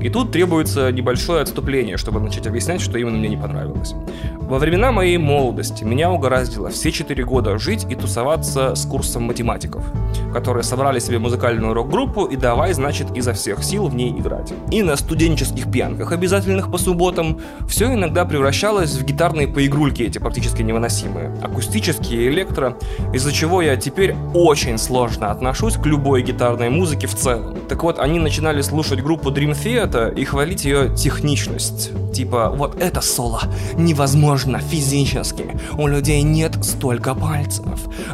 И 0.02 0.10
тут 0.10 0.32
требуется 0.32 0.92
небольшое 0.92 1.42
отступление, 1.42 1.98
чтобы 1.98 2.20
начать 2.20 2.48
объяснять, 2.48 2.82
что 2.82 2.98
именно 2.98 3.18
мне 3.18 3.30
не 3.30 3.38
понравилось. 3.38 3.94
Во 4.40 4.60
времена 4.60 4.92
моей 4.92 5.18
молодости 5.18 5.84
меня 5.84 6.12
угораздило 6.12 6.70
все 6.70 6.92
четыре 6.92 7.24
года 7.24 7.58
жить 7.58 7.86
и 7.90 7.96
тусоваться 7.96 8.76
с 8.76 8.86
курсом 8.86 9.24
математиков, 9.24 9.86
которые 10.34 10.64
собрали 10.64 11.00
себе 11.00 11.20
музыкальную 11.20 11.74
рок-группу 11.74 12.26
и 12.26 12.36
давай, 12.36 12.74
значит, 12.74 13.16
изо 13.16 13.34
всех 13.34 13.64
сил 13.64 13.88
в 13.88 13.96
ней 13.96 14.12
играть. 14.12 14.54
И 14.72 14.82
на 14.84 14.96
студенческих 14.96 15.72
пьянках, 15.72 16.12
обязательных 16.12 16.72
по 16.72 16.78
субботам, 16.78 17.40
все 17.68 17.94
иногда 17.94 18.26
превращалось 18.26 18.92
в 18.92 19.06
гитарные 19.06 19.48
поигрульки 19.48 20.04
эти 20.04 20.18
практически 20.18 20.62
невыносимые, 20.64 21.34
акустические, 21.42 22.28
электро, 22.30 22.78
из-за 23.14 23.32
чего 23.32 23.62
я 23.62 23.78
теперь 23.78 24.16
очень 24.34 24.78
сложно 24.78 25.32
отношусь 25.32 25.76
к 25.76 25.86
любой 25.86 26.24
гитарной 26.24 26.70
музыке 26.70 27.08
в 27.08 27.16
целом. 27.16 27.56
Так 27.70 27.84
вот, 27.84 28.00
они 28.00 28.20
начинали 28.20 28.62
слушать 28.62 29.02
группу 29.02 29.30
Dream 29.30 29.52
Theater, 29.52 29.91
это 29.92 30.08
и 30.08 30.24
хвалить 30.24 30.64
ее 30.64 30.90
техничность. 30.96 31.92
Типа, 32.14 32.50
вот 32.50 32.82
это 32.82 33.02
соло 33.02 33.42
невозможно 33.78 34.60
физически. 34.60 35.60
У 35.78 35.88
людей 35.88 36.22
нет 36.22 36.64
столько 36.64 37.14
пальцев. 37.14 37.66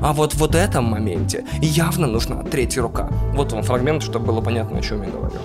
А 0.01 0.13
вот 0.13 0.33
в 0.33 0.37
вот 0.47 0.55
этом 0.55 0.85
моменте 0.85 1.45
явно 1.61 2.07
нужна 2.07 2.41
третья 2.43 2.81
рука. 2.81 3.09
Вот 3.33 3.51
вам 3.51 3.63
фрагмент, 3.63 4.01
чтобы 4.01 4.27
было 4.27 4.41
понятно, 4.41 4.79
о 4.79 4.81
чем 4.81 5.03
я 5.03 5.09
говорю. 5.09 5.39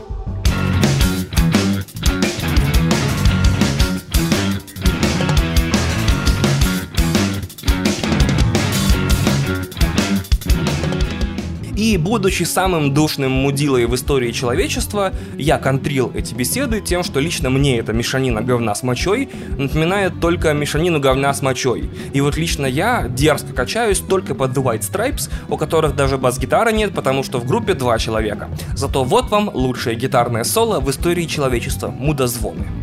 И, 11.83 11.97
будучи 11.97 12.45
самым 12.45 12.95
душным 12.95 13.33
мудилой 13.33 13.87
в 13.87 13.95
истории 13.97 14.31
человечества, 14.31 15.13
я 15.37 15.59
контрил 15.59 16.13
эти 16.15 16.33
беседы 16.33 16.81
тем, 16.81 17.03
что 17.03 17.19
лично 17.19 17.51
мне 17.51 17.77
эта 17.81 17.93
мешанина 17.93 18.41
говна 18.41 18.73
с 18.77 18.85
мочой 18.85 19.29
напоминает 19.59 20.21
только 20.21 20.53
мешанину 20.53 21.01
говна 21.01 21.35
с 21.35 21.43
мочой. 21.43 21.91
И 22.13 22.21
вот 22.21 22.37
лично 22.37 22.67
я 22.67 23.09
дерзко 23.09 23.53
качаюсь 23.53 23.99
только 23.99 24.37
под 24.37 24.57
The 24.57 24.63
White 24.63 24.83
Stripes, 24.83 25.29
у 25.49 25.57
которых 25.57 25.97
даже 25.97 26.19
бас-гитары 26.19 26.73
нет, 26.73 26.95
потому 26.95 27.25
что 27.25 27.41
в 27.41 27.47
группе 27.49 27.75
два 27.75 27.99
человека. 27.99 28.49
Зато 28.77 29.03
вот 29.03 29.31
вам 29.31 29.51
лучшее 29.53 29.97
гитарное 29.97 30.45
соло 30.45 30.79
в 30.79 30.89
истории 30.89 31.25
человечества– 31.25 31.89
мудозвоны. 31.99 32.82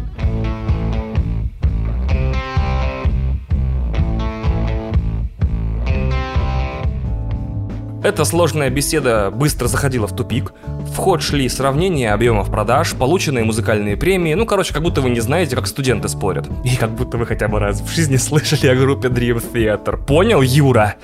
Эта 8.01 8.23
сложная 8.23 8.69
беседа 8.69 9.29
быстро 9.29 9.67
заходила 9.67 10.07
в 10.07 10.15
тупик. 10.15 10.53
В 10.65 10.95
ход 10.95 11.21
шли 11.21 11.49
сравнения 11.49 12.13
объемов 12.13 12.49
продаж, 12.49 12.93
полученные 12.93 13.43
музыкальные 13.43 13.97
премии. 13.97 14.33
Ну, 14.35 14.45
короче, 14.45 14.73
как 14.73 14.83
будто 14.83 15.01
вы 15.01 15.09
не 15.09 15.19
знаете, 15.19 15.57
как 15.57 15.67
студенты 15.67 16.07
спорят. 16.07 16.47
И 16.63 16.77
как 16.77 16.91
будто 16.91 17.17
вы 17.17 17.25
хотя 17.25 17.49
бы 17.49 17.59
раз 17.59 17.81
в 17.81 17.93
жизни 17.93 18.15
слышали 18.17 18.67
о 18.67 18.75
группе 18.75 19.09
Dream 19.09 19.43
Theater. 19.53 19.97
Понял, 20.05 20.41
Юра? 20.41 20.95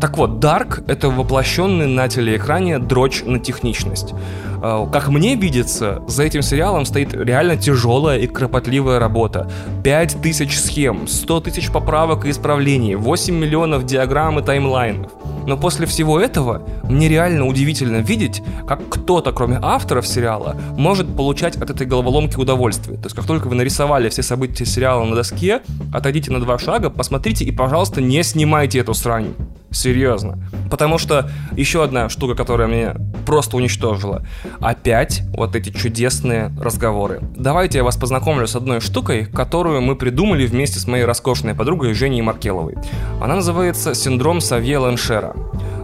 Так 0.00 0.16
вот, 0.16 0.42
Dark— 0.42 0.84
это 0.86 1.10
воплощенный 1.10 1.86
на 1.86 2.08
телеэкране 2.08 2.78
дрочь 2.78 3.22
на 3.24 3.38
техничность. 3.40 4.14
Э, 4.62 4.86
Как 4.92 5.08
мне 5.08 5.34
видится, 5.34 6.02
за 6.06 6.24
этим 6.24 6.42
сериалом 6.42 6.84
стоит 6.84 7.14
реально 7.14 7.56
тяжелая 7.56 8.18
и 8.18 8.26
кропотливая 8.26 8.98
работа. 8.98 9.50
5000 9.84 10.56
схем, 10.56 11.06
100 11.06 11.40
тысяч 11.40 11.70
поправок 11.70 12.24
и 12.26 12.30
исправлений, 12.30 12.94
8 12.96 13.34
миллионов 13.34 13.84
диаграмм 13.86 14.38
и 14.38 14.42
таймлайнов. 14.42 15.12
Но 15.46 15.56
после 15.56 15.86
всего 15.86 16.20
этого 16.20 16.62
мне 16.82 17.08
реально 17.08 17.46
удивительно 17.46 17.98
видеть, 17.98 18.42
как 18.66 18.86
кто-то, 18.90 19.32
кроме 19.32 19.58
авторов 19.62 20.06
сериала, 20.06 20.56
может 20.76 21.16
получать 21.16 21.56
от 21.56 21.70
этой 21.70 21.86
головоломки 21.86 22.36
удовольствие. 22.36 22.98
То 22.98 23.06
есть, 23.06 23.16
как 23.16 23.24
только 23.26 23.48
вы 23.48 23.54
нарисовали 23.54 24.10
все 24.10 24.22
события 24.22 24.66
сериала 24.66 25.04
на 25.04 25.14
доске, 25.16 25.62
отойдите 25.92 26.30
на 26.32 26.40
два 26.40 26.58
шага, 26.58 26.90
посмотрите 26.90 27.44
и, 27.46 27.50
пожалуйста, 27.50 28.02
не 28.02 28.22
снимайте 28.22 28.78
эту 28.80 28.92
срань. 28.92 29.34
Серьезно. 29.70 30.38
Потому 30.70 30.98
что 30.98 31.30
еще 31.52 31.84
одна 31.84 32.08
штука, 32.08 32.34
которая 32.34 32.68
меня 32.68 32.96
просто 33.26 33.56
уничтожила. 33.56 34.24
Опять 34.60 35.22
вот 35.34 35.56
эти 35.56 35.70
чудесные 35.70 36.50
разговоры. 36.60 37.20
Давайте 37.36 37.78
я 37.78 37.84
вас 37.84 37.96
познакомлю 37.96 38.46
с 38.46 38.56
одной 38.56 38.80
штукой, 38.80 39.26
которую 39.26 39.80
мы 39.82 39.96
придумали 39.96 40.46
вместе 40.46 40.78
с 40.78 40.86
моей 40.86 41.04
роскошной 41.04 41.54
подругой 41.54 41.94
Женей 41.94 42.22
Маркеловой. 42.22 42.74
Она 43.20 43.36
называется 43.36 43.94
синдром 43.94 44.40
Савье 44.40 44.78
Ланшера. 44.78 45.34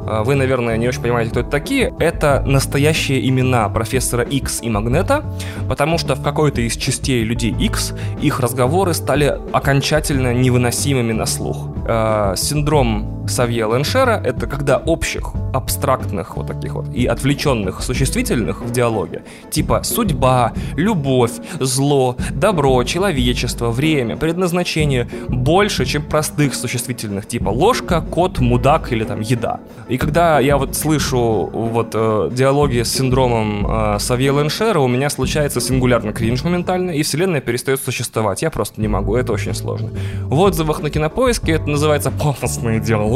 А, 0.06 0.22
Вы, 0.22 0.34
наверное, 0.34 0.76
не 0.76 0.88
очень 0.88 1.02
понимаете, 1.02 1.30
кто 1.30 1.40
это 1.40 1.50
такие. 1.50 1.94
Это 1.98 2.42
настоящие 2.46 3.26
имена 3.28 3.68
профессора 3.68 4.22
X 4.24 4.60
и 4.62 4.68
Магнета, 4.68 5.24
потому 5.68 5.98
что 5.98 6.14
в 6.14 6.22
какой-то 6.22 6.60
из 6.60 6.76
частей 6.76 7.24
людей 7.24 7.54
X 7.58 7.94
их 8.20 8.40
разговоры 8.40 8.94
стали 8.94 9.38
окончательно 9.52 10.34
невыносимыми 10.34 11.12
на 11.12 11.26
слух. 11.26 11.68
Э, 11.86 12.34
Синдром 12.36 13.13
Савье 13.26 13.66
Леншера— 13.66 14.20
это 14.24 14.46
когда 14.46 14.78
общих, 14.78 15.32
абстрактных 15.52 16.36
вот 16.36 16.48
таких 16.48 16.74
вот 16.74 16.92
и 16.92 17.06
отвлеченных 17.06 17.82
существительных 17.82 18.60
в 18.60 18.70
диалоге, 18.72 19.22
типа 19.50 19.82
судьба, 19.84 20.52
любовь, 20.76 21.32
зло, 21.60 22.16
добро, 22.30 22.82
человечество, 22.84 23.70
время, 23.70 24.16
предназначение, 24.16 25.08
больше, 25.28 25.84
чем 25.86 26.02
простых 26.02 26.54
существительных, 26.54 27.26
типа 27.26 27.50
ложка, 27.50 28.00
кот, 28.00 28.40
мудак 28.40 28.92
или 28.92 29.04
там 29.04 29.20
еда. 29.20 29.60
И 29.88 29.96
когда 29.96 30.40
я 30.40 30.58
вот 30.58 30.74
слышу 30.74 31.50
вот 31.52 31.90
э, 31.94 32.30
диалоги 32.32 32.82
с 32.82 32.92
синдромом 32.92 33.66
э, 33.66 33.98
Савье 34.00 34.32
Леншера, 34.32 34.80
у 34.80 34.88
меня 34.88 35.08
случается 35.08 35.60
сингулярный 35.60 36.12
кринж 36.12 36.42
моментально, 36.42 36.90
и 36.90 37.02
вселенная 37.02 37.40
перестает 37.40 37.80
существовать. 37.80 38.42
Я 38.42 38.50
просто 38.50 38.80
не 38.80 38.88
могу, 38.88 39.16
это 39.16 39.32
очень 39.32 39.54
сложно. 39.54 39.90
В 40.22 40.38
отзывах 40.40 40.82
на 40.82 40.90
кинопоиске 40.90 41.52
это 41.52 41.70
называется 41.70 42.10
пафосные 42.10 42.80
диалоги, 42.80 43.13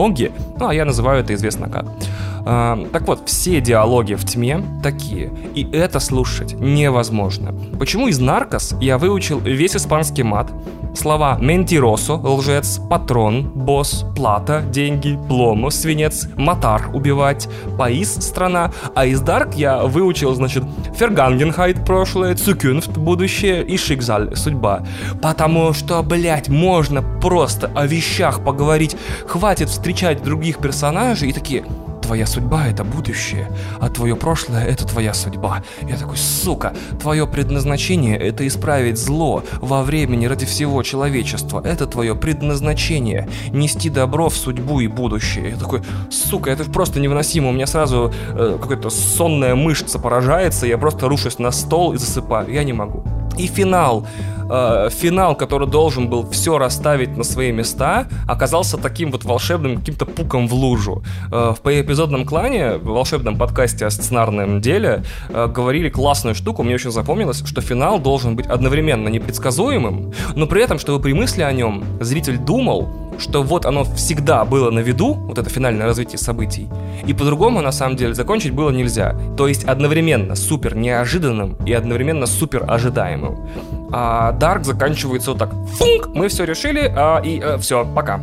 ну 0.59 0.69
а 0.69 0.75
я 0.75 0.85
называю 0.85 1.21
это 1.25 1.35
известно 1.35 1.69
как. 1.69 1.87
А, 2.51 2.79
так 2.95 3.07
вот, 3.07 3.29
все 3.29 3.61
диалоги 3.61 4.15
в 4.15 4.25
тьме 4.25 4.65
такие, 4.83 5.31
и 5.55 5.69
это 5.71 6.01
слушать 6.01 6.55
невозможно. 6.55 7.55
Почему 7.79 8.09
из 8.09 8.19
«Наркос» 8.21 8.75
я 8.81 8.97
выучил 8.97 9.39
весь 9.39 9.77
испанский 9.77 10.23
мат, 10.23 10.51
слова 10.95 11.37
«ментиросо»— 11.39 12.15
лжец, 12.15 12.81
«патрон», 12.89 13.51
«босс», 13.55 14.07
«плата», 14.17 14.63
«деньги», 14.73 15.19
«пломо», 15.29 15.69
«свинец», 15.69 16.27
«матар»— 16.37 16.89
убивать, 16.95 17.51
«паис»— 17.77 18.15
«страна», 18.21 18.73
а 18.95 19.05
из 19.05 19.21
«Дарк» 19.21 19.55
я 19.55 19.83
выучил, 19.83 20.35
значит, 20.35 20.65
«фергангенхайт»— 20.97 21.85
прошлое, 21.87 22.35
«цукюнфт»— 22.35 22.93
будущее 22.97 23.63
и 23.63 23.77
«шикзаль»— 23.77 24.35
судьба. 24.37 24.87
Потому 25.21 25.75
что, 25.75 26.03
блядь, 26.03 26.49
можно 26.49 27.03
просто 27.03 27.71
о 27.75 27.87
вещах 27.87 28.43
поговорить, 28.43 28.97
хватит 29.27 29.69
встречать 29.69 30.23
других 30.23 30.61
персонажей 30.61 31.29
и 31.29 31.33
такие 31.35 31.67
твоя 32.09 32.25
судьба— 32.25 32.67
это 32.69 32.85
будущее, 32.85 33.53
а 33.81 33.91
твое 33.91 34.17
прошлое— 34.17 34.65
это 34.67 34.87
твоя 34.87 35.13
судьба. 35.13 35.63
Я 35.87 35.99
такой, 35.99 36.17
сука, 36.17 36.73
твое 36.99 37.27
предназначение— 37.27 38.17
это 38.19 38.47
исправить 38.47 38.97
зло 38.97 39.43
во 39.61 39.83
времени 39.83 40.25
ради 40.25 40.47
всего 40.47 40.83
человечества. 40.83 41.61
Это 41.63 41.87
твое 41.87 42.15
предназначение— 42.15 43.29
нести 43.53 43.91
добро 43.91 44.31
в 44.31 44.37
судьбу 44.37 44.81
и 44.81 44.87
будущее. 44.87 45.51
Я 45.51 45.57
такой, 45.57 45.83
сука, 46.11 46.51
это 46.51 46.65
просто 46.65 46.99
невыносимо. 46.99 47.51
У 47.51 47.53
меня 47.53 47.67
сразу 47.67 48.11
э, 48.31 48.59
какая-то 48.59 48.89
сонная 48.89 49.55
мышца 49.55 49.99
поражается, 49.99 50.67
я 50.67 50.79
просто 50.79 51.09
рушусь 51.09 51.39
на 51.39 51.51
стол 51.51 51.93
и 51.93 51.99
засыпаю. 51.99 52.51
Я 52.51 52.65
не 52.65 52.73
могу. 52.73 53.03
И 53.37 53.47
финал, 53.49 54.07
э, 54.51 54.89
финал, 54.91 55.35
который 55.37 55.69
должен 55.69 56.09
был 56.09 56.29
все 56.31 56.59
расставить 56.59 57.17
на 57.17 57.25
свои 57.25 57.53
места, 57.53 58.09
оказался 58.27 58.77
таким 58.77 59.11
вот 59.11 59.25
волшебным 59.25 59.79
каким-то 59.79 60.07
пуком 60.07 60.49
в 60.49 60.55
лужу. 60.55 61.03
Э, 61.31 61.55
в 61.57 61.61
поэпизодном 61.61 62.25
клане, 62.25 62.77
в 62.77 62.87
волшебном 62.87 63.37
подкасте 63.37 63.87
о 63.87 63.91
сценарном 63.91 64.61
деле, 64.61 65.03
э, 65.29 65.47
говорили 65.47 65.89
классную 65.89 66.35
штуку, 66.35 66.63
мне 66.63 66.75
очень 66.75 66.91
запомнилось, 66.91 67.43
что 67.45 67.61
финал 67.61 67.99
должен 67.99 68.37
быть 68.37 68.47
одновременно 68.47 69.09
непредсказуемым, 69.09 70.13
но 70.35 70.47
при 70.47 70.63
этом, 70.63 70.79
чтобы 70.79 71.03
при 71.03 71.13
мысли 71.13 71.43
о 71.43 71.53
нем 71.53 71.85
зритель 72.01 72.39
думал, 72.39 72.89
что 73.19 73.43
вот 73.43 73.67
оно 73.67 73.85
всегда 73.85 74.45
было 74.45 74.71
на 74.71 74.81
виду, 74.81 75.15
вот 75.15 75.39
это 75.39 75.51
финальное 75.51 75.87
развитие 75.87 76.19
событий, 76.19 76.69
и 77.07 77.13
по-другому, 77.13 77.61
на 77.61 77.73
самом 77.73 77.97
деле, 77.97 78.15
закончить 78.15 78.53
было 78.53 78.71
нельзя. 78.71 79.17
То 79.37 79.49
есть 79.49 79.65
одновременно 79.65 80.35
супер 80.35 80.77
неожиданным 80.77 81.57
и 81.67 81.73
одновременно 81.73 82.27
супер 82.27 82.65
ожидаемым. 82.69 83.49
А 83.91 84.33
Dark 84.39 84.65
заканчивается 84.65 85.31
вот 85.31 85.39
так. 85.39 85.51
Функ! 85.79 86.09
Мы 86.15 86.29
все 86.29 86.45
решили, 86.45 86.93
а, 86.95 87.21
и 87.21 87.41
э, 87.41 87.59
все, 87.59 87.87
пока. 87.95 88.21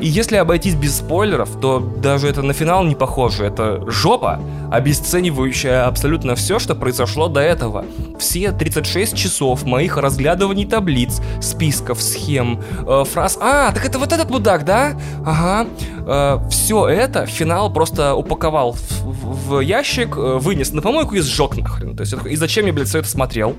И 0.00 0.06
если 0.06 0.36
обойтись 0.36 0.74
без 0.76 0.96
спойлеров, 0.96 1.50
то 1.60 1.78
даже 1.78 2.26
это 2.28 2.40
на 2.40 2.54
финал 2.54 2.84
не 2.84 2.94
похоже. 2.94 3.44
Это 3.44 3.84
жопа, 3.90 4.40
обесценивающая 4.72 5.86
абсолютно 5.86 6.34
все, 6.36 6.58
что 6.58 6.74
произошло 6.74 7.28
до 7.28 7.40
этого. 7.40 7.84
Все 8.18 8.52
36 8.52 9.14
часов 9.16 9.64
моих 9.64 9.96
разглядываний 9.98 10.64
таблиц, 10.64 11.20
списков, 11.42 12.00
схем, 12.00 12.62
э, 12.86 13.04
фраз 13.04 13.36
«А, 13.42 13.72
так 13.72 13.84
это 13.84 13.98
вот 13.98 14.12
этот 14.12 14.30
мудак, 14.30 14.64
да? 14.64 14.92
Ага». 15.26 15.68
Э, 16.06 16.38
все 16.50 16.88
это 16.88 17.26
финал 17.26 17.70
просто 17.72 18.14
упаковал 18.14 18.72
в, 18.72 18.90
в- 19.04 19.48
в 19.56 19.60
ящик, 19.60 20.16
э, 20.16 20.38
вынес 20.38 20.72
на 20.72 20.80
помойку 20.82 21.14
и 21.16 21.20
сжег 21.20 21.56
нахрен. 21.56 21.96
То 21.96 22.02
есть, 22.02 22.14
и 22.26 22.36
зачем 22.36 22.64
я, 22.66 22.72
блядь, 22.72 22.88
все 22.88 23.00
это 23.00 23.08
смотрел? 23.08 23.54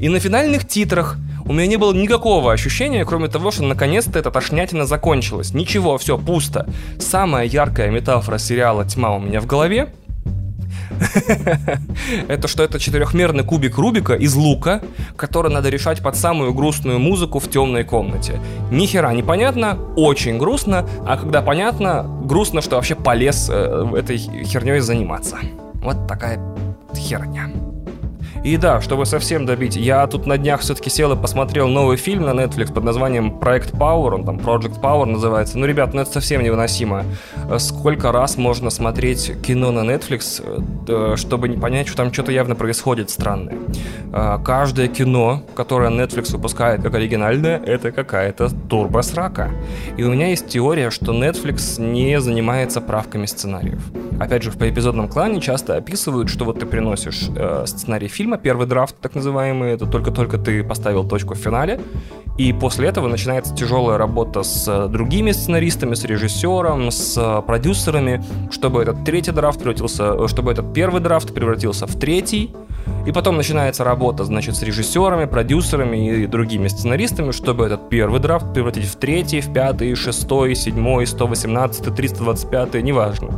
И 0.00 0.08
на 0.08 0.18
финальных 0.18 0.66
титрах 0.66 1.16
у 1.44 1.52
меня 1.52 1.66
не 1.66 1.76
было 1.76 1.92
никакого 1.92 2.52
ощущения, 2.52 3.04
кроме 3.04 3.28
того, 3.28 3.50
что 3.50 3.64
наконец-то 3.64 4.18
эта 4.18 4.30
тошнятина 4.30 4.86
закончилась. 4.86 5.54
Ничего, 5.54 5.98
все, 5.98 6.18
пусто. 6.18 6.66
Самая 6.98 7.46
яркая 7.46 7.90
метафора 7.90 8.38
сериала 8.38 8.84
«Тьма» 8.84 9.14
у 9.14 9.20
меня 9.20 9.40
в 9.40 9.46
голове 9.46 9.92
это 12.28 12.48
что 12.48 12.62
это 12.62 12.78
четырехмерный 12.78 13.44
кубик 13.44 13.78
Рубика 13.78 14.14
из 14.14 14.34
лука, 14.34 14.82
который 15.16 15.50
надо 15.50 15.68
решать 15.68 16.02
под 16.02 16.16
самую 16.16 16.52
грустную 16.52 16.98
музыку 16.98 17.38
в 17.38 17.48
темной 17.48 17.84
комнате. 17.84 18.40
Ни 18.70 18.86
хера 18.86 19.12
непонятно, 19.12 19.78
очень 19.96 20.38
грустно, 20.38 20.86
а 21.06 21.16
когда 21.16 21.42
понятно, 21.42 22.04
грустно, 22.24 22.60
что 22.60 22.76
вообще 22.76 22.94
полез 22.94 23.48
э, 23.50 23.86
этой 23.96 24.18
херней 24.18 24.80
заниматься. 24.80 25.36
Вот 25.74 26.06
такая 26.06 26.38
херня. 26.94 27.50
И 28.42 28.56
да, 28.56 28.80
чтобы 28.80 29.04
совсем 29.04 29.44
добить, 29.44 29.76
я 29.76 30.06
тут 30.06 30.26
на 30.26 30.38
днях 30.38 30.60
все-таки 30.60 30.88
сел 30.88 31.12
и 31.12 31.16
посмотрел 31.16 31.68
новый 31.68 31.96
фильм 31.98 32.22
на 32.22 32.30
Netflix 32.30 32.72
под 32.72 32.84
названием 32.84 33.38
Проект 33.38 33.72
Power, 33.74 34.14
он 34.14 34.24
там 34.24 34.38
Project 34.38 34.80
Power 34.80 35.04
называется. 35.04 35.58
Ну, 35.58 35.66
ребят, 35.66 35.92
ну 35.92 36.00
это 36.00 36.10
совсем 36.10 36.42
невыносимо. 36.42 37.04
Э, 37.50 37.58
Сколько 37.58 38.12
раз 38.12 38.38
можно 38.38 38.70
смотреть 38.70 39.32
кино 39.42 39.72
на 39.72 39.80
Netflix, 39.80 40.42
э, 40.42 40.58
да, 40.86 41.16
чтобы 41.16 41.48
не 41.48 41.58
понять, 41.58 41.88
что 41.88 41.98
там 41.98 42.12
что-то 42.12 42.32
явно 42.32 42.54
происходит 42.54 43.10
странное. 43.10 43.56
Э, 44.12 44.38
Каждое 44.42 44.88
кино, 44.88 45.42
которое 45.54 45.90
Netflix 45.90 46.32
выпускает 46.32 46.82
как 46.82 46.94
оригинальное, 46.94 47.58
это 47.58 47.92
какая-то 47.92 48.48
турбосрака. 48.68 49.50
И 49.98 50.02
у 50.02 50.10
меня 50.10 50.28
есть 50.28 50.48
теория, 50.48 50.90
что 50.90 51.12
Netflix 51.12 51.80
не 51.80 52.18
занимается 52.20 52.80
правками 52.80 53.26
сценариев. 53.26 53.82
Опять 54.18 54.42
же, 54.42 54.50
в 54.50 54.56
поэпизодном 54.58 55.08
клане 55.08 55.40
часто 55.40 55.76
описывают, 55.76 56.28
что 56.28 56.44
вот 56.44 56.58
ты 56.58 56.66
приносишь 56.66 57.28
э, 57.36 57.64
сценарий 57.66 58.08
фильма, 58.08 58.29
первый 58.36 58.66
драфт, 58.66 58.96
так 59.00 59.14
называемый, 59.14 59.72
это 59.72 59.86
только-только 59.86 60.38
ты 60.38 60.62
поставил 60.64 61.06
точку 61.06 61.34
в 61.34 61.38
финале, 61.38 61.80
и 62.38 62.52
после 62.52 62.88
этого 62.88 63.06
начинается 63.08 63.54
тяжелая 63.54 63.98
работа 63.98 64.42
с 64.42 64.66
э, 64.66 64.88
другими 64.88 65.32
сценаристами, 65.32 65.94
с 65.94 66.04
режиссером, 66.04 66.90
с 66.90 67.16
э, 67.18 67.42
продюсерами, 67.46 68.24
чтобы 68.50 68.82
этот 68.82 69.04
третий 69.04 69.32
драфт 69.32 69.58
превратился, 69.58 70.14
э, 70.14 70.26
чтобы 70.28 70.52
этот 70.52 70.72
первый 70.72 71.02
драфт 71.02 71.34
превратился 71.34 71.86
в 71.86 71.98
третий, 71.98 72.50
и 73.06 73.12
потом 73.12 73.36
начинается 73.36 73.84
работа, 73.84 74.24
значит, 74.24 74.56
с 74.56 74.62
режиссерами, 74.62 75.26
продюсерами 75.26 76.22
и 76.22 76.26
другими 76.26 76.68
сценаристами, 76.68 77.32
чтобы 77.32 77.66
этот 77.66 77.88
первый 77.88 78.20
драфт 78.20 78.54
превратить 78.54 78.86
в 78.86 78.96
третий, 78.96 79.40
в 79.40 79.52
пятый, 79.52 79.94
шестой, 79.94 80.54
седьмой, 80.54 81.06
118, 81.06 81.94
325, 81.94 82.82
неважно. 82.82 83.28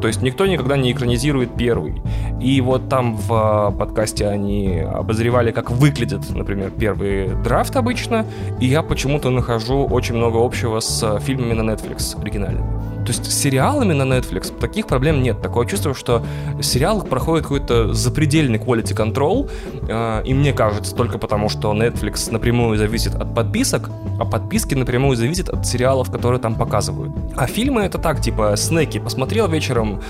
То 0.00 0.08
есть 0.08 0.20
никто 0.20 0.44
никогда 0.44 0.76
не 0.76 0.92
экранизирует 0.92 1.56
первый. 1.56 2.02
И 2.44 2.60
вот 2.60 2.90
там 2.90 3.16
в 3.16 3.72
э, 3.72 3.78
подкасте 3.78 4.28
они 4.28 4.78
обозревали, 4.80 5.50
как 5.50 5.70
выглядит, 5.70 6.28
например, 6.28 6.70
первый 6.78 7.34
драфт 7.42 7.74
обычно, 7.74 8.26
и 8.60 8.66
я 8.66 8.82
почему-то 8.82 9.30
нахожу 9.30 9.86
очень 9.86 10.14
много 10.14 10.44
общего 10.44 10.80
с 10.80 11.20
фильмами 11.20 11.54
на 11.54 11.70
Netflix 11.70 12.20
оригинальными. 12.20 12.84
То 13.04 13.12
есть 13.12 13.30
с 13.30 13.34
сериалами 13.34 13.92
на 13.92 14.02
Netflix 14.02 14.58
таких 14.58 14.86
проблем 14.86 15.22
нет. 15.22 15.40
Такое 15.42 15.66
чувство, 15.66 15.94
что 15.94 16.24
сериал 16.62 17.02
проходит 17.02 17.44
какой-то 17.44 17.92
запредельный 17.92 18.58
quality 18.58 18.94
control, 18.94 19.50
э, 19.88 20.22
и 20.26 20.34
мне 20.34 20.52
кажется, 20.52 20.94
только 20.94 21.18
потому, 21.18 21.48
что 21.48 21.72
Netflix 21.72 22.30
напрямую 22.30 22.76
зависит 22.76 23.14
от 23.14 23.34
подписок, 23.34 23.90
а 24.18 24.24
подписки 24.24 24.74
напрямую 24.74 25.16
зависят 25.16 25.48
от 25.48 25.66
сериалов, 25.66 26.10
которые 26.10 26.40
там 26.40 26.54
показывают. 26.54 27.12
А 27.36 27.46
фильмы 27.46 27.82
это 27.82 27.98
так, 27.98 28.20
типа, 28.20 28.54
снеки, 28.56 28.98
посмотрел 28.98 29.48
вечером, 29.48 30.00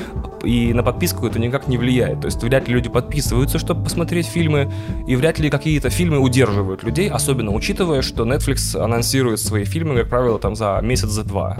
и 0.44 0.72
на 0.72 0.82
подписку 0.82 1.26
это 1.26 1.38
никак 1.38 1.68
не 1.68 1.78
влияет. 1.78 2.23
То 2.24 2.28
есть 2.28 2.42
вряд 2.42 2.68
ли 2.68 2.74
люди 2.74 2.88
подписываются, 2.88 3.58
чтобы 3.58 3.84
посмотреть 3.84 4.24
фильмы, 4.24 4.72
и 5.06 5.14
вряд 5.14 5.38
ли 5.38 5.50
какие-то 5.50 5.90
фильмы 5.90 6.18
удерживают 6.18 6.82
людей, 6.82 7.10
особенно 7.10 7.50
учитывая, 7.50 8.00
что 8.00 8.24
Netflix 8.24 8.82
анонсирует 8.82 9.40
свои 9.40 9.64
фильмы, 9.64 9.94
как 9.94 10.08
правило, 10.08 10.38
там 10.38 10.56
за 10.56 10.80
месяц, 10.82 11.10
за 11.10 11.22
два 11.22 11.58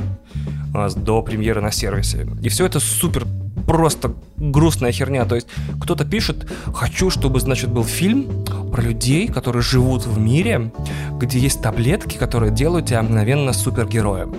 а, 0.75 0.89
до 0.89 1.21
премьеры 1.21 1.61
на 1.61 1.71
сервисе. 1.71 2.27
И 2.41 2.49
все 2.49 2.65
это 2.65 2.81
супер 2.81 3.27
просто 3.67 4.15
грустная 4.39 4.91
херня. 4.91 5.27
То 5.27 5.35
есть 5.35 5.49
кто-то 5.83 6.07
пишет, 6.07 6.51
хочу, 6.73 7.11
чтобы, 7.11 7.41
значит, 7.41 7.71
был 7.71 7.85
фильм 7.85 8.47
про 8.73 8.81
людей, 8.81 9.29
которые 9.29 9.61
живут 9.61 10.07
в 10.07 10.19
мире, 10.19 10.73
где 11.19 11.39
есть 11.39 11.61
таблетки, 11.61 12.17
которые 12.17 12.53
делают 12.53 12.87
тебя 12.87 13.03
мгновенно 13.03 13.53
супергероем. 13.53 14.35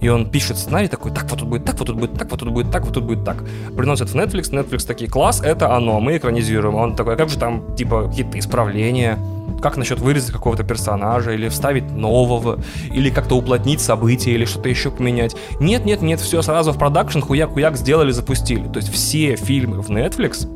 И 0.00 0.08
он 0.08 0.30
пишет 0.30 0.58
сценарий 0.58 0.88
такой, 0.88 1.10
так 1.10 1.28
вот 1.30 1.40
тут 1.40 1.48
будет, 1.48 1.64
так 1.64 1.78
вот 1.78 1.86
тут 1.86 1.96
будет, 1.96 2.14
так 2.14 2.30
вот 2.30 2.40
тут 2.40 2.50
будет, 2.50 2.70
так 2.70 2.84
вот 2.84 2.94
тут 2.94 3.04
будет 3.04 3.24
так. 3.24 3.44
Приносят 3.76 4.10
в 4.10 4.14
Netflix, 4.14 4.50
Netflix 4.52 4.86
такие, 4.86 5.10
класс, 5.10 5.40
это 5.40 5.74
оно, 5.74 6.00
мы 6.00 6.16
экранизируем. 6.16 6.76
Он 6.76 6.94
такой, 6.94 7.14
«А 7.14 7.16
как 7.16 7.28
же 7.28 7.38
там, 7.38 7.74
типа, 7.76 8.08
какие-то 8.08 8.38
исправления, 8.38 9.18
как 9.60 9.76
насчет 9.76 9.98
вырезать 9.98 10.32
какого-то 10.32 10.62
персонажа, 10.62 11.32
или 11.32 11.48
вставить 11.48 11.90
нового, 11.90 12.60
или 12.92 13.10
как-то 13.10 13.36
уплотнить 13.36 13.80
события, 13.80 14.32
или 14.32 14.44
что-то 14.44 14.68
еще 14.68 14.90
поменять. 14.90 15.36
Нет, 15.58 15.84
нет, 15.84 16.00
нет, 16.00 16.20
все 16.20 16.42
сразу 16.42 16.72
в 16.72 16.78
продакшн, 16.78 17.20
хуяк-хуяк 17.20 17.76
сделали, 17.76 18.12
запустили. 18.12 18.68
То 18.68 18.78
есть 18.78 18.92
все 18.92 19.34
фильмы 19.36 19.80
в 19.80 19.90
Netflix 19.90 20.48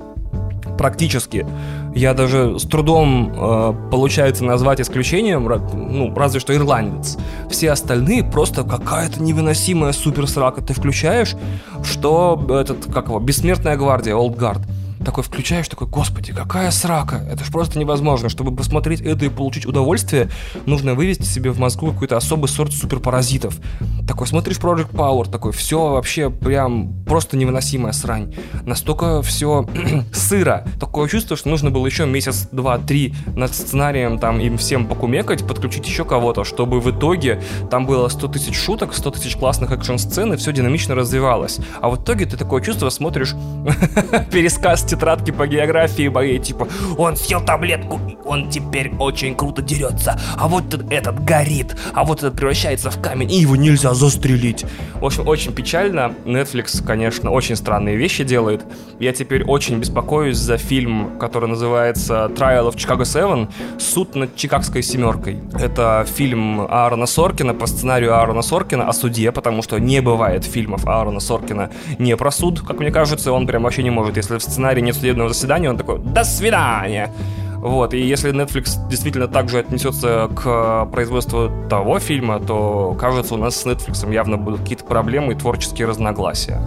практически. 0.79 1.47
Я 1.95 2.15
даже 2.15 2.59
с 2.59 2.63
трудом 2.63 3.33
э, 3.35 3.75
получается 3.91 4.45
назвать 4.45 4.81
исключением, 4.81 5.49
ну, 5.75 6.15
разве 6.15 6.41
что 6.41 6.55
ирландец. 6.55 7.19
Все 7.51 7.71
остальные 7.71 8.25
просто 8.25 8.65
какая-то 8.65 9.23
невыносимая 9.23 9.93
суперсрака. 9.93 10.63
Ты 10.63 10.75
включаешь, 10.75 11.35
что 11.83 12.43
этот, 12.49 12.93
как 12.93 13.07
его, 13.07 13.21
бессмертная 13.21 13.77
гвардия, 13.77 14.15
Old 14.15 14.37
Guard 14.37 14.61
такой 15.03 15.25
включаешь, 15.25 15.69
такой, 15.69 15.87
господи, 15.87 16.33
какая 16.33 16.71
срака, 16.71 17.17
это 17.31 17.45
же 17.45 17.51
просто 17.51 17.79
невозможно. 17.79 18.29
Чтобы 18.29 18.55
посмотреть 18.55 19.01
это 19.01 19.25
и 19.25 19.29
получить 19.29 19.67
удовольствие, 19.67 20.29
нужно 20.67 20.95
вывести 20.95 21.25
себе 21.25 21.51
в 21.51 21.59
мозгу 21.59 21.93
какой-то 21.93 22.17
особый 22.17 22.49
сорт 22.49 22.73
суперпаразитов. 22.73 23.59
Такой, 24.07 24.27
смотришь 24.27 24.59
Project 24.59 24.93
Power, 24.93 25.31
такой, 25.31 25.53
все 25.53 25.91
вообще 25.91 26.31
прям 26.31 27.05
просто 27.05 27.37
невыносимая 27.37 27.93
срань. 27.93 28.35
Настолько 28.65 29.23
все 29.23 29.67
сыро. 30.13 30.67
Такое 30.79 31.09
чувство, 31.09 31.37
что 31.37 31.49
нужно 31.49 31.71
было 31.71 31.87
еще 31.87 32.07
месяц, 32.07 32.49
два, 32.53 32.79
три 32.79 33.15
над 33.35 33.55
сценарием 33.55 34.19
там 34.19 34.41
им 34.41 34.59
всем 34.59 34.87
покумекать, 34.87 35.47
подключить 35.47 35.87
еще 35.87 36.05
кого-то, 36.05 36.45
чтобы 36.45 36.81
в 36.81 36.91
итоге 36.91 37.41
там 37.71 37.87
было 37.87 38.09
100 38.09 38.29
тысяч 38.29 38.57
шуток, 38.57 38.95
100 38.95 39.11
тысяч 39.13 39.37
классных 39.37 39.73
экшн-сцен, 39.73 40.33
и 40.33 40.37
все 40.37 40.53
динамично 40.53 40.95
развивалось. 40.95 41.59
А 41.81 41.89
в 41.91 41.97
итоге 41.97 42.27
ты 42.27 42.37
такое 42.37 42.63
чувство 42.63 42.89
смотришь 42.91 43.35
пересказ 44.31 44.83
тетрадки 44.93 45.31
по 45.31 45.47
географии 45.47 46.09
моей, 46.09 46.39
типа, 46.39 46.69
он 46.99 47.17
съел 47.17 47.41
таблетку, 47.41 47.99
и 48.07 48.17
он 48.27 48.51
теперь 48.51 48.93
очень 48.99 49.35
круто 49.35 49.63
дерется, 49.63 50.21
а 50.37 50.49
вот 50.49 50.65
этот 50.91 51.25
горит, 51.25 51.75
а 51.95 52.05
вот 52.05 52.19
этот 52.19 52.37
превращается 52.37 52.91
в 52.91 53.01
камень, 53.01 53.33
и 53.33 53.37
его 53.37 53.57
нельзя 53.57 53.95
застрелить. 53.95 54.67
В 55.01 55.07
общем, 55.07 55.27
очень 55.27 55.55
печально. 55.55 56.15
Netflix, 56.27 56.85
конечно, 56.85 57.31
очень 57.31 57.57
странные 57.57 57.97
вещи 57.97 58.23
делает. 58.23 58.65
Я 58.99 59.13
теперь 59.13 59.45
очень 59.45 59.79
беспокоюсь 59.79 60.37
за 60.37 60.59
фильм, 60.59 61.19
который 61.19 61.49
называется 61.49 62.31
Trial 62.37 62.71
of 62.71 62.77
Chicago 62.77 63.07
7, 63.07 63.49
суд 63.79 64.15
над 64.15 64.37
Чикагской 64.37 64.83
семеркой. 64.83 65.41
Это 65.59 66.07
фильм 66.17 66.61
Аарона 66.61 67.07
Соркина 67.07 67.55
по 67.55 67.67
сценарию 67.67 68.15
Аарона 68.15 68.43
Соркина 68.43 68.89
о 68.89 68.93
суде, 68.93 69.33
потому 69.33 69.63
что 69.63 69.79
не 69.79 70.03
бывает 70.03 70.45
фильмов 70.45 70.87
Аарона 70.87 71.21
Соркина 71.21 71.71
не 71.99 72.15
про 72.17 72.31
суд, 72.31 72.61
как 72.61 72.79
мне 72.81 72.91
кажется, 72.91 73.33
он 73.33 73.47
прям 73.47 73.63
вообще 73.63 73.83
не 73.83 73.91
может. 73.91 74.17
Если 74.17 74.37
в 74.37 74.43
сценарии 74.43 74.82
нет 74.83 74.97
судебного 74.97 75.29
заседания, 75.29 75.71
он 75.71 75.77
такой 75.77 75.99
«До 75.99 76.25
свидания!» 76.25 77.11
Вот, 77.57 77.95
и 77.95 78.01
если 78.01 78.33
Netflix 78.33 78.89
действительно 78.89 79.29
также 79.29 79.61
отнесется 79.61 80.29
к 80.35 80.87
производству 80.87 81.49
того 81.71 82.01
фильма, 82.01 82.41
то, 82.41 82.97
кажется, 82.99 83.35
у 83.35 83.37
нас 83.37 83.55
с 83.55 83.65
Netflix 83.65 84.13
явно 84.13 84.37
будут 84.37 84.63
какие-то 84.63 84.85
проблемы 84.85 85.35
и 85.35 85.37
творческие 85.37 85.87
разногласия. 85.87 86.61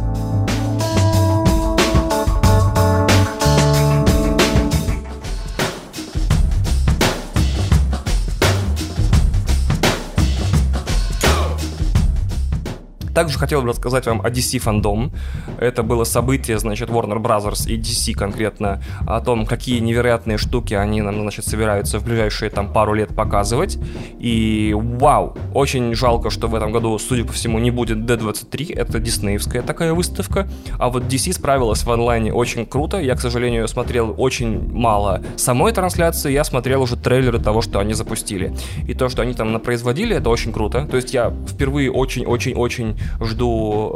Также 13.15 13.39
хотел 13.39 13.61
бы 13.61 13.69
рассказать 13.69 14.05
вам 14.07 14.19
о 14.21 14.29
DC 14.29 14.59
фандом. 14.59 15.13
Это 15.57 15.83
было 15.83 16.03
событие, 16.03 16.59
значит, 16.59 16.89
Warner 16.89 17.21
Brothers 17.21 17.65
и 17.69 17.77
DC 17.79 18.13
конкретно, 18.13 18.83
о 19.07 19.21
том, 19.21 19.45
какие 19.45 19.79
невероятные 19.79 20.37
штуки 20.37 20.73
они 20.73 21.01
нам, 21.01 21.21
значит, 21.21 21.45
собираются 21.45 21.99
в 21.99 22.03
ближайшие 22.03 22.51
там 22.51 22.73
пару 22.73 22.93
лет 22.93 23.15
показывать. 23.15 23.77
И 24.19 24.75
вау, 24.75 25.37
очень 25.53 25.95
жалко, 25.95 26.29
что 26.29 26.49
в 26.49 26.55
этом 26.55 26.73
году, 26.73 26.99
судя 26.99 27.23
по 27.23 27.31
всему, 27.31 27.57
не 27.59 27.71
будет 27.71 27.99
D23, 27.99 28.75
это 28.75 28.99
диснеевская 28.99 29.61
такая 29.61 29.93
выставка. 29.93 30.49
А 30.77 30.89
вот 30.89 31.03
DC 31.03 31.31
справилась 31.31 31.83
в 31.83 31.91
онлайне 31.91 32.33
очень 32.33 32.65
круто. 32.65 32.99
Я, 32.99 33.15
к 33.15 33.21
сожалению, 33.21 33.65
смотрел 33.69 34.13
очень 34.17 34.69
мало 34.73 35.21
самой 35.37 35.71
трансляции, 35.71 36.33
я 36.33 36.43
смотрел 36.43 36.81
уже 36.81 36.97
трейлеры 36.97 37.39
того, 37.39 37.61
что 37.61 37.79
они 37.79 37.93
запустили. 37.93 38.53
И 38.89 38.93
то, 38.93 39.07
что 39.07 39.21
они 39.21 39.33
там 39.33 39.57
производили, 39.61 40.17
это 40.17 40.29
очень 40.29 40.51
круто. 40.51 40.85
То 40.85 40.97
есть 40.97 41.13
я 41.13 41.33
впервые 41.47 41.89
очень-очень-очень 41.89 42.97
жду 43.19 43.91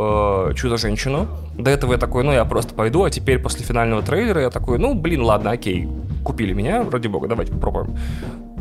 э, 0.50 0.54
Чудо-женщину. 0.56 1.28
До 1.58 1.70
этого 1.70 1.94
я 1.94 1.98
такой, 1.98 2.24
ну 2.24 2.32
я 2.32 2.46
просто 2.46 2.74
пойду, 2.74 3.04
а 3.04 3.10
теперь 3.10 3.40
после 3.40 3.66
финального 3.66 4.02
трейлера 4.02 4.42
я 4.42 4.50
такой, 4.50 4.80
ну 4.80 4.94
блин, 4.94 5.22
ладно, 5.22 5.52
окей, 5.52 5.88
купили 6.24 6.54
меня, 6.54 6.86
ради 6.90 7.08
бога, 7.08 7.28
давайте 7.28 7.52
попробуем. 7.52 7.98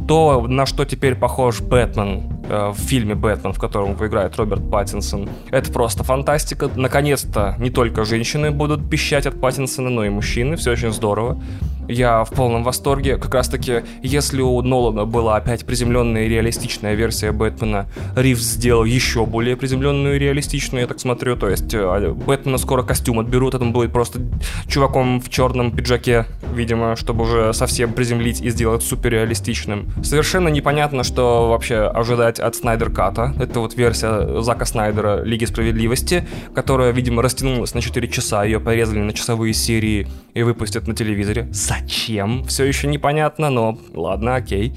То, 0.09 0.47
на 0.49 0.65
что 0.65 0.87
теперь 0.87 1.15
похож 1.15 1.61
Бэтмен 1.61 2.23
э, 2.49 2.71
в 2.71 2.79
фильме 2.79 3.15
«Бэтмен», 3.15 3.53
в 3.53 3.59
котором 3.59 3.93
играет 3.93 4.37
Роберт 4.37 4.71
Паттинсон, 4.71 5.29
это 5.51 5.71
просто 5.71 6.03
фантастика. 6.03 6.71
Наконец-то 6.75 7.57
не 7.59 7.69
только 7.69 8.05
женщины 8.05 8.51
будут 8.51 8.89
пищать 8.89 9.27
от 9.27 9.39
Паттинсона, 9.39 9.91
но 9.91 10.05
и 10.05 10.09
мужчины, 10.09 10.57
все 10.57 10.73
очень 10.73 10.93
здорово. 10.93 11.39
Я 11.89 12.25
в 12.25 12.31
полном 12.31 12.65
восторге. 12.65 13.17
Как 13.17 13.35
раз 13.35 13.49
таки, 13.49 13.83
если 14.03 14.43
у 14.43 14.61
Нолана 14.61 15.07
была 15.07 15.37
опять 15.37 15.65
приземленная 15.65 16.27
и 16.27 16.29
реалистичная 16.29 16.95
версия 16.95 17.33
Бэтмена, 17.33 17.87
Ривз 18.15 18.43
сделал 18.43 18.85
еще 18.85 19.25
более 19.25 19.57
приземленную 19.57 20.17
и 20.17 20.19
реалистичную, 20.19 20.83
я 20.83 20.87
так 20.87 21.01
смотрю. 21.01 21.37
То 21.37 21.49
есть 21.49 21.73
э, 21.73 22.13
Бэтмена 22.13 22.59
скоро 22.59 22.83
костюм 22.83 23.21
отберут, 23.21 23.55
это 23.55 23.65
он 23.65 23.73
будет 23.73 23.93
просто 23.93 24.21
чуваком 24.67 25.21
в 25.21 25.31
черном 25.31 25.71
пиджаке, 25.71 26.27
видимо, 26.55 26.95
чтобы 26.97 27.25
уже 27.25 27.53
совсем 27.55 27.93
приземлить 27.95 28.43
и 28.43 28.51
сделать 28.51 28.83
супер 28.83 29.13
реалистичным. 29.13 29.89
Совершенно 30.03 30.49
непонятно, 30.49 31.03
что 31.05 31.49
вообще 31.49 31.77
ожидать 31.77 32.39
от 32.39 32.55
Снайдер 32.55 32.91
Ката. 32.91 33.35
Это 33.41 33.61
вот 33.61 33.75
версия 33.77 34.43
Зака 34.43 34.67
Снайдера 34.67 35.23
Лиги 35.25 35.47
Справедливости, 35.47 36.27
которая, 36.55 36.93
видимо, 36.93 37.23
растянулась 37.23 37.73
на 37.73 37.81
4 37.81 38.09
часа, 38.09 38.45
ее 38.45 38.61
порезали 38.61 38.99
на 38.99 39.15
часовые 39.15 39.55
серии 39.55 40.07
и 40.35 40.43
выпустят 40.43 40.87
на 40.87 40.95
телевизоре. 40.95 41.49
Зачем? 41.81 42.45
Все 42.45 42.65
еще 42.65 42.87
непонятно, 42.87 43.51
но 43.51 43.79
ладно, 43.95 44.37
окей. 44.37 44.75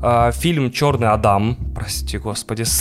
А, 0.00 0.30
фильм 0.30 0.70
Черный 0.70 1.08
Адам, 1.08 1.56
прости 1.74 2.18
господи, 2.18 2.62
с, 2.62 2.80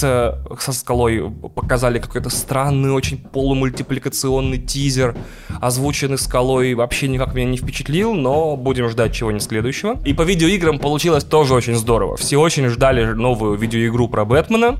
со 0.59 0.71
скалой 0.71 1.31
показали 1.55 1.99
какой-то 1.99 2.29
странный, 2.29 2.91
очень 2.91 3.17
полумультипликационный 3.17 4.59
тизер, 4.59 5.15
озвученный 5.59 6.17
скалой, 6.17 6.75
вообще 6.75 7.07
никак 7.07 7.33
меня 7.33 7.51
не 7.51 7.57
впечатлил, 7.57 8.13
но 8.13 8.55
будем 8.55 8.89
ждать 8.89 9.13
чего-нибудь 9.13 9.43
следующего. 9.43 9.97
И 10.05 10.13
по 10.13 10.21
видеоиграм 10.21 10.79
получилось 10.79 11.23
тоже 11.23 11.53
очень 11.53 11.75
здорово. 11.75 12.17
Все 12.17 12.37
очень 12.37 12.67
ждали 12.67 13.05
новую 13.05 13.57
видеоигру 13.57 14.07
про 14.09 14.25
Бэтмена 14.25 14.77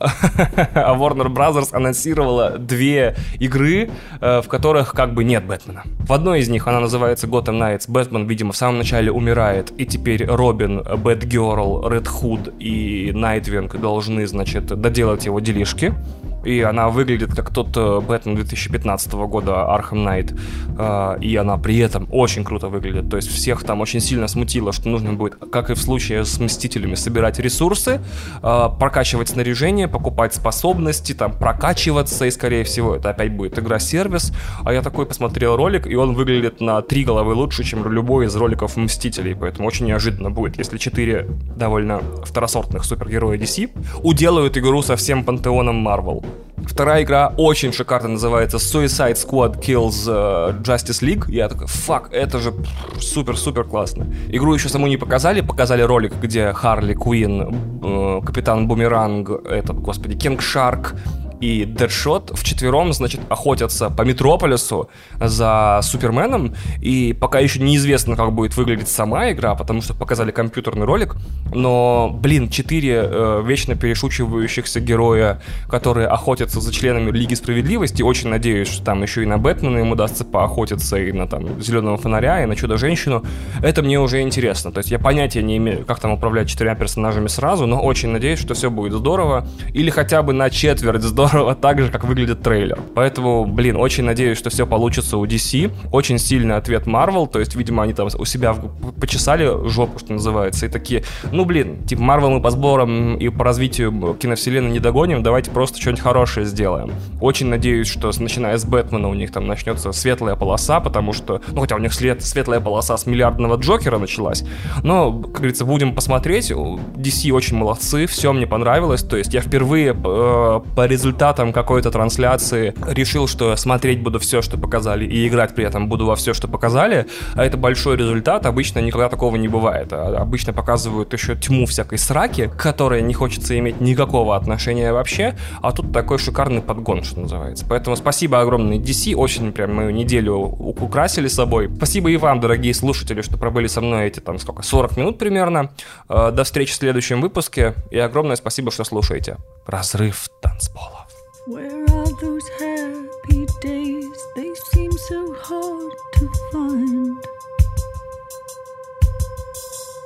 а 0.74 0.96
Warner 0.96 1.28
Brothers 1.28 1.70
анонсировала 1.72 2.58
две 2.58 3.16
игры, 3.38 3.90
э, 4.20 4.40
в 4.42 4.48
которых 4.48 4.92
как 4.92 5.14
бы 5.14 5.24
нет 5.24 5.44
Бэтмена. 5.44 5.82
В 5.98 6.12
одной 6.12 6.40
из 6.40 6.48
них 6.48 6.66
она 6.68 6.80
называется 6.80 7.26
Gotham 7.26 7.58
Knights. 7.58 7.84
Бэтмен, 7.88 8.26
видимо, 8.26 8.52
в 8.52 8.56
самом 8.56 8.78
начале 8.78 9.10
умирает, 9.10 9.72
и 9.76 9.86
теперь 9.86 10.24
Робин, 10.24 10.82
Бэтгерл, 10.82 11.88
Red 11.88 12.06
Hood 12.08 12.52
и 12.58 13.10
Найтвинг 13.14 13.76
должны, 13.76 14.26
значит, 14.26 14.66
доделать 14.66 15.26
его 15.26 15.40
делишки. 15.40 15.94
И 16.44 16.60
она 16.60 16.88
выглядит 16.88 17.34
как 17.34 17.50
тот 17.52 17.76
э, 17.76 18.00
Бэтмен 18.00 18.36
2015 18.36 19.12
года 19.12 19.72
Arkham 19.72 20.04
Knight, 20.04 20.34
э, 20.78 21.18
и 21.20 21.36
она 21.36 21.58
при 21.58 21.78
этом 21.78 22.08
очень 22.10 22.44
круто 22.44 22.68
выглядит. 22.68 23.10
То 23.10 23.16
есть 23.16 23.28
всех 23.28 23.64
там 23.64 23.80
очень 23.80 24.00
сильно 24.00 24.28
смутило, 24.28 24.72
что 24.72 24.88
нужно 24.88 25.12
будет, 25.12 25.36
как 25.50 25.70
и 25.70 25.74
в 25.74 25.78
случае 25.78 26.24
с 26.24 26.38
Мстителями, 26.38 26.94
собирать 26.94 27.38
ресурсы, 27.38 28.00
э, 28.42 28.68
прокачивать 28.78 29.28
снаряжение, 29.28 29.88
покупать 29.88 30.34
способности, 30.34 31.12
там 31.12 31.32
прокачиваться, 31.32 32.26
и 32.26 32.30
скорее 32.30 32.64
всего 32.64 32.94
это 32.96 33.10
опять 33.10 33.32
будет 33.32 33.58
игра-сервис. 33.58 34.32
А 34.64 34.72
я 34.72 34.82
такой 34.82 35.06
посмотрел 35.06 35.56
ролик, 35.56 35.86
и 35.86 35.94
он 35.94 36.14
выглядит 36.14 36.60
на 36.60 36.80
три 36.82 37.04
головы 37.04 37.34
лучше, 37.34 37.64
чем 37.64 37.90
любой 37.90 38.26
из 38.26 38.36
роликов 38.36 38.76
Мстителей, 38.76 39.34
поэтому 39.34 39.68
очень 39.68 39.86
неожиданно 39.86 40.30
будет, 40.30 40.58
если 40.58 40.78
четыре 40.78 41.26
довольно 41.56 42.00
второсортных 42.24 42.84
супергероя 42.84 43.38
DC 43.38 43.70
уделают 44.02 44.56
игру 44.56 44.82
со 44.82 44.96
всем 44.96 45.24
пантеоном 45.24 45.86
Marvel. 45.86 46.24
Вторая 46.66 47.02
игра 47.02 47.32
очень 47.36 47.72
шикарно 47.72 48.10
называется 48.10 48.58
Suicide 48.58 49.14
Squad 49.14 49.60
Kills 49.60 50.06
uh, 50.06 50.62
Justice 50.62 51.02
League. 51.02 51.24
Я 51.28 51.48
такой, 51.48 51.66
фак, 51.66 52.10
это 52.12 52.38
же 52.38 52.52
супер-супер 53.00 53.64
классно. 53.64 54.06
Игру 54.28 54.54
еще 54.54 54.68
саму 54.68 54.86
не 54.86 54.96
показали, 54.96 55.40
показали 55.40 55.82
ролик, 55.82 56.14
где 56.20 56.52
Харли 56.52 56.94
Куин, 56.94 57.80
э, 57.82 58.20
Капитан 58.24 58.68
Бумеранг, 58.68 59.30
этот, 59.48 59.80
господи, 59.80 60.16
Кинг 60.16 60.42
Шарк, 60.42 60.94
и 61.40 61.64
Дэдшот 61.64 62.32
вчетвером, 62.36 62.92
значит, 62.92 63.20
охотятся 63.28 63.90
по 63.90 64.02
Метрополису 64.02 64.88
за 65.20 65.80
Суперменом, 65.82 66.54
и 66.80 67.12
пока 67.12 67.38
еще 67.38 67.60
неизвестно, 67.60 68.16
как 68.16 68.32
будет 68.32 68.56
выглядеть 68.56 68.88
сама 68.88 69.30
игра, 69.30 69.54
потому 69.54 69.82
что 69.82 69.94
показали 69.94 70.30
компьютерный 70.30 70.86
ролик, 70.86 71.16
но, 71.54 72.10
блин, 72.12 72.48
четыре 72.48 73.02
э, 73.04 73.42
вечно 73.44 73.74
перешучивающихся 73.74 74.80
героя, 74.80 75.40
которые 75.68 76.08
охотятся 76.08 76.60
за 76.60 76.72
членами 76.72 77.10
Лиги 77.10 77.34
Справедливости, 77.34 78.02
очень 78.02 78.28
надеюсь, 78.28 78.68
что 78.68 78.84
там 78.84 79.02
еще 79.02 79.22
и 79.22 79.26
на 79.26 79.38
Бэтмена 79.38 79.78
им 79.78 79.92
удастся 79.92 80.24
поохотиться, 80.24 80.96
и 80.96 81.12
на 81.12 81.26
там 81.26 81.60
Зеленого 81.60 81.96
Фонаря, 81.96 82.42
и 82.42 82.46
на 82.46 82.56
Чудо-женщину, 82.56 83.24
это 83.62 83.82
мне 83.82 84.00
уже 84.00 84.20
интересно, 84.22 84.72
то 84.72 84.78
есть 84.78 84.90
я 84.90 84.98
понятия 84.98 85.42
не 85.42 85.56
имею, 85.58 85.84
как 85.84 86.00
там 86.00 86.12
управлять 86.12 86.48
четырьмя 86.48 86.74
персонажами 86.74 87.28
сразу, 87.28 87.66
но 87.66 87.80
очень 87.80 88.08
надеюсь, 88.08 88.40
что 88.40 88.54
все 88.54 88.70
будет 88.70 88.92
здорово, 88.92 89.46
или 89.72 89.90
хотя 89.90 90.22
бы 90.22 90.32
на 90.32 90.50
четверть 90.50 91.02
здорово, 91.02 91.27
здорово 91.28 91.54
так 91.60 91.80
же, 91.80 91.90
как 91.90 92.04
выглядит 92.04 92.42
трейлер. 92.42 92.78
Поэтому, 92.94 93.46
блин, 93.46 93.76
очень 93.76 94.04
надеюсь, 94.04 94.38
что 94.38 94.50
все 94.50 94.66
получится 94.66 95.16
у 95.16 95.26
DC. 95.26 95.72
Очень 95.92 96.18
сильный 96.18 96.56
ответ 96.56 96.86
Marvel, 96.86 97.28
то 97.28 97.38
есть, 97.38 97.54
видимо, 97.54 97.82
они 97.82 97.92
там 97.92 98.08
у 98.18 98.24
себя 98.24 98.54
почесали 99.00 99.68
жопу, 99.68 99.98
что 99.98 100.12
называется, 100.12 100.66
и 100.66 100.68
такие, 100.68 101.04
ну, 101.32 101.44
блин, 101.44 101.84
типа, 101.84 102.00
Marvel 102.00 102.30
мы 102.30 102.40
по 102.40 102.50
сборам 102.50 103.16
и 103.16 103.28
по 103.28 103.44
развитию 103.44 104.14
киновселенной 104.14 104.70
не 104.70 104.80
догоним, 104.80 105.22
давайте 105.22 105.50
просто 105.50 105.80
что-нибудь 105.80 106.02
хорошее 106.02 106.46
сделаем. 106.46 106.92
Очень 107.20 107.48
надеюсь, 107.48 107.88
что 107.88 108.10
начиная 108.18 108.56
с 108.56 108.64
Бэтмена 108.64 109.08
у 109.08 109.14
них 109.14 109.32
там 109.32 109.46
начнется 109.46 109.92
светлая 109.92 110.36
полоса, 110.36 110.80
потому 110.80 111.12
что, 111.12 111.40
ну, 111.48 111.60
хотя 111.62 111.76
у 111.76 111.78
них 111.78 111.92
след, 111.92 112.24
светлая 112.24 112.60
полоса 112.60 112.96
с 112.96 113.06
миллиардного 113.06 113.56
Джокера 113.56 113.98
началась, 113.98 114.44
но, 114.82 115.12
как 115.12 115.32
говорится, 115.32 115.64
будем 115.64 115.94
посмотреть. 115.94 116.38
DC 116.48 117.30
очень 117.32 117.56
молодцы, 117.56 118.06
все 118.06 118.32
мне 118.32 118.46
понравилось, 118.46 119.02
то 119.02 119.16
есть 119.16 119.34
я 119.34 119.40
впервые 119.40 119.90
э, 119.92 120.60
по 120.74 120.86
результату 120.86 121.17
результатом 121.18 121.52
какой-то 121.52 121.90
трансляции 121.90 122.74
решил, 122.86 123.26
что 123.26 123.56
смотреть 123.56 124.00
буду 124.00 124.20
все, 124.20 124.40
что 124.40 124.56
показали, 124.56 125.04
и 125.04 125.26
играть 125.26 125.52
при 125.52 125.64
этом 125.64 125.88
буду 125.88 126.06
во 126.06 126.14
все, 126.14 126.32
что 126.32 126.46
показали, 126.46 127.06
а 127.34 127.44
это 127.44 127.56
большой 127.56 127.96
результат, 127.96 128.46
обычно 128.46 128.78
никогда 128.78 129.08
такого 129.08 129.34
не 129.34 129.48
бывает. 129.48 129.92
А 129.92 130.16
обычно 130.16 130.52
показывают 130.52 131.12
еще 131.12 131.34
тьму 131.34 131.66
всякой 131.66 131.98
сраки, 131.98 132.46
к 132.46 132.56
которой 132.56 133.02
не 133.02 133.14
хочется 133.14 133.58
иметь 133.58 133.80
никакого 133.80 134.36
отношения 134.36 134.92
вообще, 134.92 135.34
а 135.60 135.72
тут 135.72 135.92
такой 135.92 136.18
шикарный 136.18 136.62
подгон, 136.62 137.02
что 137.02 137.18
называется. 137.20 137.66
Поэтому 137.68 137.96
спасибо 137.96 138.40
огромное 138.40 138.78
DC, 138.78 139.16
очень 139.16 139.50
прям 139.50 139.74
мою 139.74 139.90
неделю 139.90 140.34
украсили 140.36 141.26
собой. 141.26 141.68
Спасибо 141.76 142.10
и 142.10 142.16
вам, 142.16 142.38
дорогие 142.38 142.74
слушатели, 142.74 143.22
что 143.22 143.38
пробыли 143.38 143.66
со 143.66 143.80
мной 143.80 144.06
эти 144.06 144.20
там 144.20 144.38
сколько, 144.38 144.62
40 144.62 144.96
минут 144.96 145.18
примерно. 145.18 145.70
Э, 146.08 146.30
до 146.30 146.44
встречи 146.44 146.72
в 146.72 146.76
следующем 146.76 147.20
выпуске, 147.20 147.74
и 147.90 147.98
огромное 147.98 148.36
спасибо, 148.36 148.70
что 148.70 148.84
слушаете. 148.84 149.36
Разрыв 149.66 150.28
танцпола. 150.40 151.07
Where 151.48 151.82
are 151.84 152.12
those 152.20 152.46
happy 152.48 153.46
days? 153.62 154.26
They 154.36 154.52
seem 154.54 154.92
so 154.92 155.32
hard 155.32 155.92
to 156.16 156.28
find. 156.52 157.24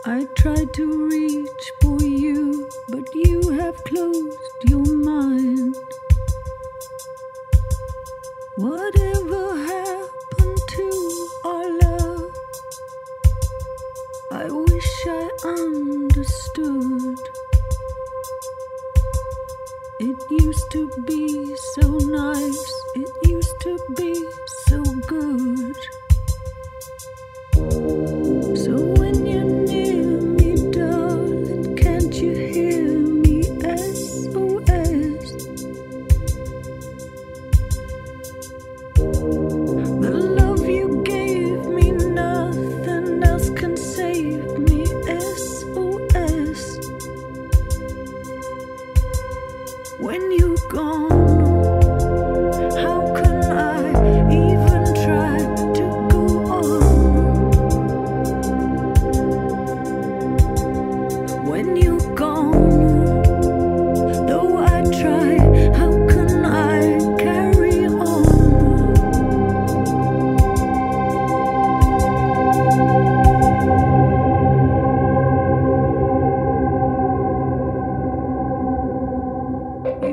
I 0.04 0.28
tried 0.36 0.72
to 0.74 1.08
reach 1.08 1.72
for 1.80 2.00
you, 2.00 2.68
but 2.90 3.12
you 3.12 3.40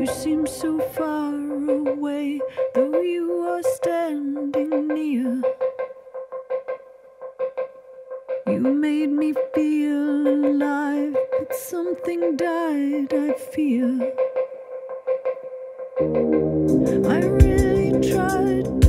seem 0.10 0.48
so 0.48 0.80
far 0.80 1.34
away, 1.34 2.42
though 2.74 3.02
you 3.02 3.42
are 3.48 3.62
standing 3.64 4.88
near. 4.88 5.42
You 8.48 8.60
made 8.60 9.12
me 9.12 9.34
feel 9.54 10.28
alive, 10.28 11.16
but 11.38 11.54
something 11.56 12.36
died, 12.36 13.14
I 13.14 13.34
fear. 13.34 14.14
I 17.16 17.20
really 17.44 18.12
tried 18.12 18.89